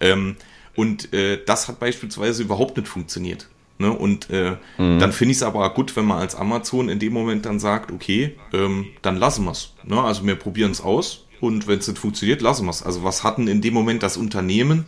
Ähm, 0.00 0.36
und 0.74 1.12
äh, 1.12 1.42
das 1.44 1.68
hat 1.68 1.80
beispielsweise 1.80 2.42
überhaupt 2.42 2.76
nicht 2.76 2.88
funktioniert. 2.88 3.48
Ne? 3.78 3.90
Und 3.90 4.30
äh, 4.30 4.56
mhm. 4.78 4.98
dann 4.98 5.12
finde 5.12 5.32
ich 5.32 5.38
es 5.38 5.42
aber 5.42 5.68
gut, 5.74 5.96
wenn 5.96 6.04
man 6.04 6.18
als 6.18 6.34
Amazon 6.34 6.88
in 6.88 6.98
dem 6.98 7.12
Moment 7.12 7.46
dann 7.46 7.58
sagt, 7.58 7.90
okay, 7.90 8.36
ähm, 8.52 8.86
dann 9.02 9.16
lassen 9.16 9.44
wir 9.44 9.52
es. 9.52 9.74
Ne? 9.84 10.00
Also 10.00 10.24
wir 10.26 10.36
probieren 10.36 10.70
es 10.70 10.80
aus 10.80 11.26
und 11.40 11.66
wenn 11.66 11.80
es 11.80 11.88
nicht 11.88 11.98
funktioniert, 11.98 12.40
lassen 12.42 12.66
wir 12.66 12.70
es. 12.70 12.82
Also 12.82 13.02
was 13.02 13.24
hatten 13.24 13.48
in 13.48 13.60
dem 13.60 13.74
Moment 13.74 14.02
das 14.02 14.16
Unternehmen 14.16 14.84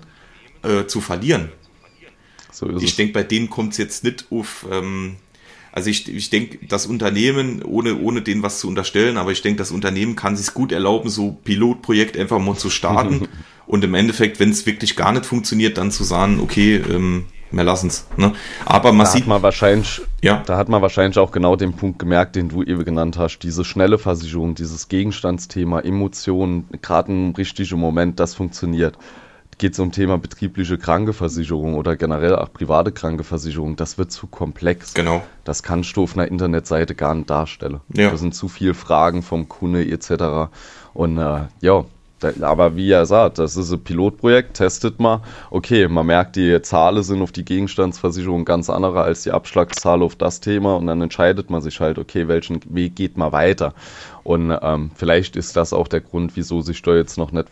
äh, 0.62 0.86
zu 0.86 1.00
verlieren? 1.00 1.50
So 2.52 2.70
ich 2.70 2.94
denke, 2.94 3.12
bei 3.12 3.24
denen 3.24 3.50
kommt 3.50 3.72
es 3.72 3.78
jetzt 3.78 4.04
nicht 4.04 4.26
auf, 4.30 4.64
ähm, 4.70 5.16
also 5.72 5.90
ich, 5.90 6.08
ich 6.08 6.30
denke, 6.30 6.64
das 6.68 6.86
Unternehmen, 6.86 7.64
ohne, 7.64 7.96
ohne 7.96 8.22
denen 8.22 8.44
was 8.44 8.60
zu 8.60 8.68
unterstellen, 8.68 9.16
aber 9.16 9.32
ich 9.32 9.42
denke, 9.42 9.58
das 9.58 9.72
Unternehmen 9.72 10.14
kann 10.14 10.36
sich 10.36 10.54
gut 10.54 10.70
erlauben, 10.70 11.10
so 11.10 11.32
Pilotprojekt 11.42 12.16
einfach 12.16 12.38
mal 12.38 12.56
zu 12.56 12.70
starten 12.70 13.26
und 13.66 13.82
im 13.82 13.94
Endeffekt, 13.94 14.38
wenn 14.38 14.50
es 14.50 14.66
wirklich 14.66 14.94
gar 14.94 15.10
nicht 15.10 15.26
funktioniert, 15.26 15.78
dann 15.78 15.90
zu 15.90 16.04
sagen, 16.04 16.38
okay, 16.38 16.76
ähm, 16.76 17.24
wir 17.50 17.64
lassen 17.64 17.88
es. 17.88 18.06
Ne? 18.16 18.32
Aber 18.64 18.92
man 18.92 19.06
da 19.06 19.12
sieht. 19.12 19.26
man 19.26 19.42
wahrscheinlich, 19.42 20.02
ja. 20.22 20.42
Da 20.46 20.56
hat 20.56 20.68
man 20.68 20.82
wahrscheinlich 20.82 21.18
auch 21.18 21.32
genau 21.32 21.56
den 21.56 21.74
Punkt 21.74 21.98
gemerkt, 21.98 22.36
den 22.36 22.48
du 22.48 22.62
eben 22.62 22.84
genannt 22.84 23.18
hast. 23.18 23.38
Diese 23.40 23.64
schnelle 23.64 23.98
Versicherung, 23.98 24.54
dieses 24.54 24.88
Gegenstandsthema, 24.88 25.80
Emotionen, 25.80 26.68
gerade 26.82 27.12
ein 27.12 27.34
richtiger 27.34 27.76
Moment, 27.76 28.20
das 28.20 28.34
funktioniert. 28.34 28.98
Geht 29.58 29.74
es 29.74 29.78
um 29.78 29.92
Thema 29.92 30.18
betriebliche 30.18 30.78
Krankenversicherung 30.78 31.74
oder 31.74 31.94
generell 31.94 32.34
auch 32.34 32.52
private 32.52 32.90
Krankenversicherung, 32.90 33.76
das 33.76 33.98
wird 33.98 34.10
zu 34.10 34.26
komplex. 34.26 34.94
Genau. 34.94 35.22
Das 35.44 35.62
kannst 35.62 35.96
du 35.96 36.02
auf 36.02 36.16
einer 36.16 36.26
Internetseite 36.26 36.96
gar 36.96 37.14
nicht 37.14 37.30
darstellen. 37.30 37.80
Ja. 37.94 38.10
Da 38.10 38.16
sind 38.16 38.34
zu 38.34 38.48
viele 38.48 38.74
Fragen 38.74 39.22
vom 39.22 39.48
Kunde 39.48 39.86
etc. 39.88 40.50
Und 40.92 41.18
äh, 41.18 41.42
ja, 41.60 41.84
aber 42.40 42.76
wie 42.76 42.90
er 42.90 43.06
sagt, 43.06 43.38
das 43.38 43.56
ist 43.56 43.72
ein 43.72 43.82
Pilotprojekt, 43.82 44.56
testet 44.56 45.00
mal. 45.00 45.20
Okay, 45.50 45.88
man 45.88 46.06
merkt, 46.06 46.36
die 46.36 46.60
Zahlen 46.62 47.02
sind 47.02 47.22
auf 47.22 47.32
die 47.32 47.44
Gegenstandsversicherung 47.44 48.44
ganz 48.44 48.70
andere 48.70 49.02
als 49.02 49.24
die 49.24 49.32
Abschlagszahl 49.32 50.02
auf 50.02 50.16
das 50.16 50.40
Thema 50.40 50.76
und 50.76 50.86
dann 50.86 51.00
entscheidet 51.02 51.50
man 51.50 51.60
sich 51.60 51.80
halt, 51.80 51.98
okay, 51.98 52.28
welchen 52.28 52.60
Weg 52.74 52.96
geht 52.96 53.16
man 53.16 53.32
weiter. 53.32 53.74
Und 54.22 54.56
ähm, 54.62 54.90
vielleicht 54.94 55.36
ist 55.36 55.56
das 55.56 55.72
auch 55.72 55.88
der 55.88 56.00
Grund, 56.00 56.36
wieso 56.36 56.60
sich 56.60 56.80
da 56.82 56.94
jetzt 56.94 57.18
noch 57.18 57.32
nicht 57.32 57.48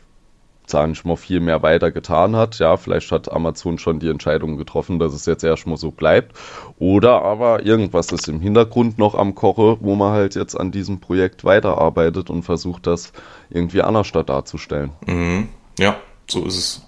sagen 0.67 0.93
ich 0.93 1.05
mal, 1.05 1.17
viel 1.17 1.41
mehr 1.41 1.63
weiter 1.63 1.91
getan 1.91 2.37
hat. 2.37 2.59
Ja, 2.59 2.77
vielleicht 2.77 3.11
hat 3.13 3.31
Amazon 3.31 3.79
schon 3.79 3.99
die 3.99 4.09
Entscheidung 4.09 4.57
getroffen, 4.57 4.99
dass 4.99 5.13
es 5.13 5.27
jetzt 5.27 5.45
erstmal 5.45 5.77
so 5.77 5.91
bleibt. 5.91 6.37
Oder 6.79 7.23
aber 7.23 7.65
irgendwas 7.65 8.13
ist 8.13 8.29
im 8.29 8.41
Hintergrund 8.41 8.99
noch 8.99 9.15
am 9.15 9.35
Koche, 9.35 9.79
wo 9.81 9.95
man 9.95 10.13
halt 10.13 10.35
jetzt 10.35 10.59
an 10.59 10.71
diesem 10.71 11.01
Projekt 11.01 11.45
weiterarbeitet 11.45 12.31
und 12.31 12.43
versucht, 12.43 12.87
das 12.87 13.13
irgendwie 13.51 13.83
anders 13.83 14.11
darzustellen. 14.13 14.93
Mhm. 15.07 15.49
Ja, 15.79 15.97
so 16.29 16.45
ist 16.45 16.59
es. 16.59 16.83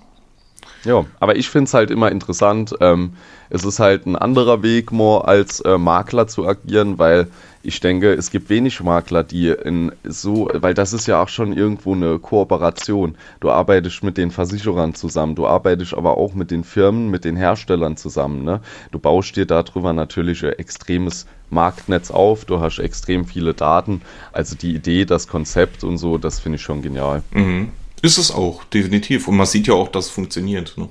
Ja, 0.85 1.05
aber 1.19 1.37
ich 1.37 1.49
finde 1.49 1.65
es 1.65 1.75
halt 1.75 1.91
immer 1.91 2.11
interessant. 2.13 2.75
Ähm, 2.81 3.15
es 3.49 3.65
ist 3.65 3.79
halt 3.79 4.07
ein 4.07 4.17
anderer 4.17 4.63
Weg, 4.63 4.93
more 4.93 5.27
als 5.27 5.61
äh, 5.61 5.79
Makler 5.79 6.27
zu 6.27 6.47
agieren, 6.47 6.99
weil 6.99 7.29
ich 7.65 7.81
denke, 7.81 8.13
es 8.13 8.31
gibt 8.31 8.51
wenig 8.51 8.81
Makler, 8.83 9.25
die 9.25 9.49
in 9.49 9.91
so, 10.05 10.51
weil 10.53 10.75
das 10.75 10.93
ist 10.93 11.07
ja 11.07 11.23
auch 11.23 11.29
schon 11.29 11.53
irgendwo 11.53 11.95
eine 11.95 12.19
Kooperation. 12.19 13.17
Du 13.41 13.51
arbeitest 13.51 14.03
mit 14.03 14.19
den 14.19 14.31
Versicherern 14.31 14.95
zusammen, 14.95 15.35
du 15.35 15.47
arbeitest 15.47 15.95
aber 15.95 16.19
auch 16.19 16.35
mit 16.35 16.51
den 16.51 16.63
Firmen, 16.63 17.11
mit 17.11 17.25
den 17.25 17.37
Herstellern 17.37 17.97
zusammen. 17.97 18.45
Ne? 18.45 18.61
Du 18.93 18.99
baust 18.99 19.37
dir 19.37 19.47
darüber 19.47 19.95
natürlich 19.95 20.45
ein 20.45 20.53
extremes 20.53 21.27
Marktnetz 21.49 22.11
auf, 22.11 22.45
du 22.45 22.61
hast 22.61 22.79
extrem 22.79 23.25
viele 23.25 23.55
Daten. 23.55 24.03
Also 24.33 24.57
die 24.57 24.75
Idee, 24.75 25.07
das 25.07 25.27
Konzept 25.27 25.85
und 25.85 25.97
so, 25.97 26.19
das 26.19 26.41
finde 26.41 26.57
ich 26.57 26.63
schon 26.63 26.83
genial. 26.83 27.23
Mhm. 27.33 27.71
Ist 28.03 28.19
es 28.19 28.31
auch, 28.31 28.65
definitiv. 28.65 29.27
Und 29.27 29.37
man 29.37 29.47
sieht 29.47 29.67
ja 29.67 29.75
auch, 29.75 29.89
dass 29.89 30.07
es 30.07 30.11
funktioniert. 30.11 30.75
Ne? 30.77 30.91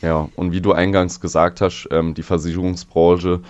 Ja, 0.00 0.28
und 0.36 0.52
wie 0.52 0.60
du 0.62 0.72
eingangs 0.72 1.20
gesagt 1.20 1.60
hast, 1.60 1.88
ähm, 1.90 2.14
die 2.14 2.22
Versicherungsbranche 2.22 3.40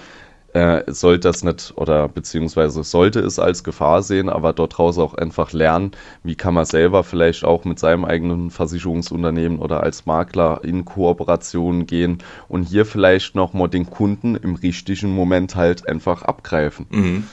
äh, 0.54 0.84
sollte 0.86 1.28
das 1.28 1.42
nicht 1.42 1.74
oder 1.76 2.08
beziehungsweise 2.08 2.84
sollte 2.84 3.20
es 3.20 3.38
als 3.38 3.64
Gefahr 3.64 4.02
sehen, 4.02 4.28
aber 4.28 4.52
dort 4.52 4.78
raus 4.78 4.98
auch 4.98 5.14
einfach 5.14 5.52
lernen, 5.52 5.90
wie 6.22 6.36
kann 6.36 6.54
man 6.54 6.64
selber 6.64 7.02
vielleicht 7.02 7.44
auch 7.44 7.64
mit 7.64 7.80
seinem 7.80 8.04
eigenen 8.04 8.50
Versicherungsunternehmen 8.50 9.58
oder 9.58 9.82
als 9.82 10.06
Makler 10.06 10.60
in 10.62 10.84
Kooperation 10.84 11.86
gehen 11.86 12.18
und 12.48 12.62
hier 12.62 12.86
vielleicht 12.86 13.34
nochmal 13.34 13.68
den 13.68 13.90
Kunden 13.90 14.36
im 14.36 14.54
richtigen 14.54 15.12
Moment 15.12 15.56
halt 15.56 15.88
einfach 15.88 16.22
abgreifen. 16.22 16.86
Mhm. 16.90 17.24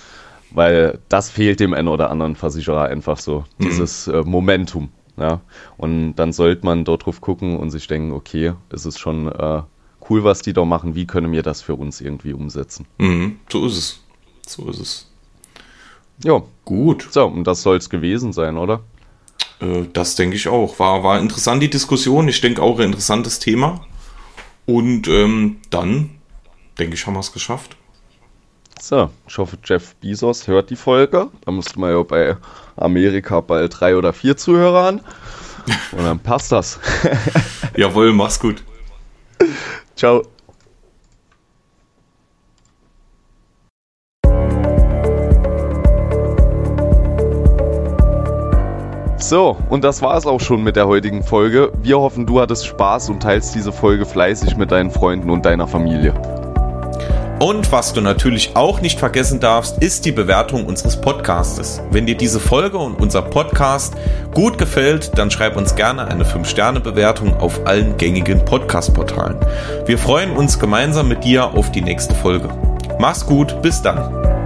Weil 0.49 0.99
das 1.07 1.29
fehlt 1.29 1.59
dem 1.59 1.73
einen 1.75 1.87
oder 1.87 2.09
anderen 2.09 2.35
Versicherer 2.35 2.85
einfach 2.85 3.19
so, 3.19 3.45
mhm. 3.59 3.63
dieses 3.65 4.07
äh, 4.07 4.23
Momentum. 4.23 4.89
Ja? 5.15 5.41
Und 5.77 6.15
dann 6.15 6.33
sollte 6.33 6.65
man 6.65 6.85
dort 6.85 7.05
drauf 7.05 7.21
gucken 7.21 7.57
und 7.57 7.69
sich 7.69 7.87
denken, 7.87 8.13
okay, 8.13 8.53
es 8.69 8.87
ist 8.87 8.99
schon 8.99 9.27
äh, 9.31 9.61
cool, 10.11 10.23
was 10.23 10.41
die 10.41 10.53
da 10.53 10.65
machen, 10.65 10.93
wie 10.93 11.07
können 11.07 11.31
wir 11.31 11.41
das 11.41 11.61
für 11.61 11.75
uns 11.75 12.01
irgendwie 12.01 12.33
umsetzen? 12.33 12.85
Mhm, 12.97 13.39
so 13.49 13.65
ist 13.65 13.77
es. 13.77 14.03
So 14.45 14.69
ist 14.69 14.79
es. 14.79 15.11
Ja. 16.23 16.43
Gut. 16.65 17.07
So, 17.11 17.25
und 17.25 17.45
das 17.45 17.61
soll 17.61 17.77
es 17.77 17.89
gewesen 17.89 18.33
sein, 18.33 18.57
oder? 18.57 18.81
Äh, 19.59 19.85
das 19.93 20.15
denke 20.15 20.35
ich 20.35 20.47
auch. 20.47 20.77
War, 20.79 21.03
war 21.03 21.19
interessant 21.19 21.63
die 21.63 21.69
Diskussion. 21.69 22.27
Ich 22.27 22.41
denke 22.41 22.61
auch 22.61 22.79
ein 22.79 22.87
interessantes 22.87 23.39
Thema. 23.39 23.81
Und 24.65 25.07
ähm, 25.07 25.57
dann, 25.69 26.11
denke 26.77 26.95
ich, 26.95 27.07
haben 27.07 27.13
wir 27.13 27.21
es 27.21 27.33
geschafft. 27.33 27.77
So, 28.79 29.09
ich 29.27 29.37
hoffe, 29.37 29.57
Jeff 29.63 29.95
Bezos 29.95 30.47
hört 30.47 30.69
die 30.69 30.75
Folge. 30.75 31.29
Da 31.45 31.51
müsste 31.51 31.79
man 31.79 31.91
ja 31.91 32.03
bei 32.03 32.37
Amerika 32.75 33.41
bald 33.41 33.79
drei 33.79 33.95
oder 33.95 34.11
vier 34.13 34.37
Zuhörer 34.37 34.87
an. 34.87 35.01
Und 35.91 36.03
dann 36.03 36.19
passt 36.19 36.51
das. 36.51 36.79
Jawohl, 37.77 38.13
mach's 38.13 38.39
gut. 38.39 38.63
Ciao. 39.95 40.23
So, 49.31 49.55
und 49.69 49.83
das 49.83 50.01
war 50.01 50.17
es 50.17 50.25
auch 50.25 50.41
schon 50.41 50.61
mit 50.61 50.75
der 50.75 50.87
heutigen 50.87 51.23
Folge. 51.23 51.71
Wir 51.81 51.99
hoffen, 51.99 52.25
du 52.25 52.41
hattest 52.41 52.65
Spaß 52.65 53.09
und 53.09 53.23
teilst 53.23 53.55
diese 53.55 53.71
Folge 53.71 54.05
fleißig 54.05 54.57
mit 54.57 54.71
deinen 54.71 54.91
Freunden 54.91 55.29
und 55.29 55.45
deiner 55.45 55.67
Familie. 55.67 56.40
Und 57.41 57.71
was 57.71 57.91
du 57.91 58.01
natürlich 58.01 58.55
auch 58.55 58.81
nicht 58.81 58.99
vergessen 58.99 59.39
darfst, 59.39 59.79
ist 59.79 60.05
die 60.05 60.11
Bewertung 60.11 60.67
unseres 60.67 61.01
Podcastes. 61.01 61.81
Wenn 61.89 62.05
dir 62.05 62.15
diese 62.15 62.39
Folge 62.39 62.77
und 62.77 63.01
unser 63.01 63.23
Podcast 63.23 63.95
gut 64.35 64.59
gefällt, 64.59 65.17
dann 65.17 65.31
schreib 65.31 65.57
uns 65.57 65.73
gerne 65.73 66.07
eine 66.07 66.23
5-Sterne-Bewertung 66.23 67.35
auf 67.37 67.65
allen 67.65 67.97
gängigen 67.97 68.45
Podcast-Portalen. 68.45 69.37
Wir 69.87 69.97
freuen 69.97 70.37
uns 70.37 70.59
gemeinsam 70.59 71.07
mit 71.07 71.23
dir 71.23 71.55
auf 71.55 71.71
die 71.71 71.81
nächste 71.81 72.13
Folge. 72.13 72.47
Mach's 72.99 73.25
gut, 73.25 73.59
bis 73.63 73.81
dann. 73.81 74.40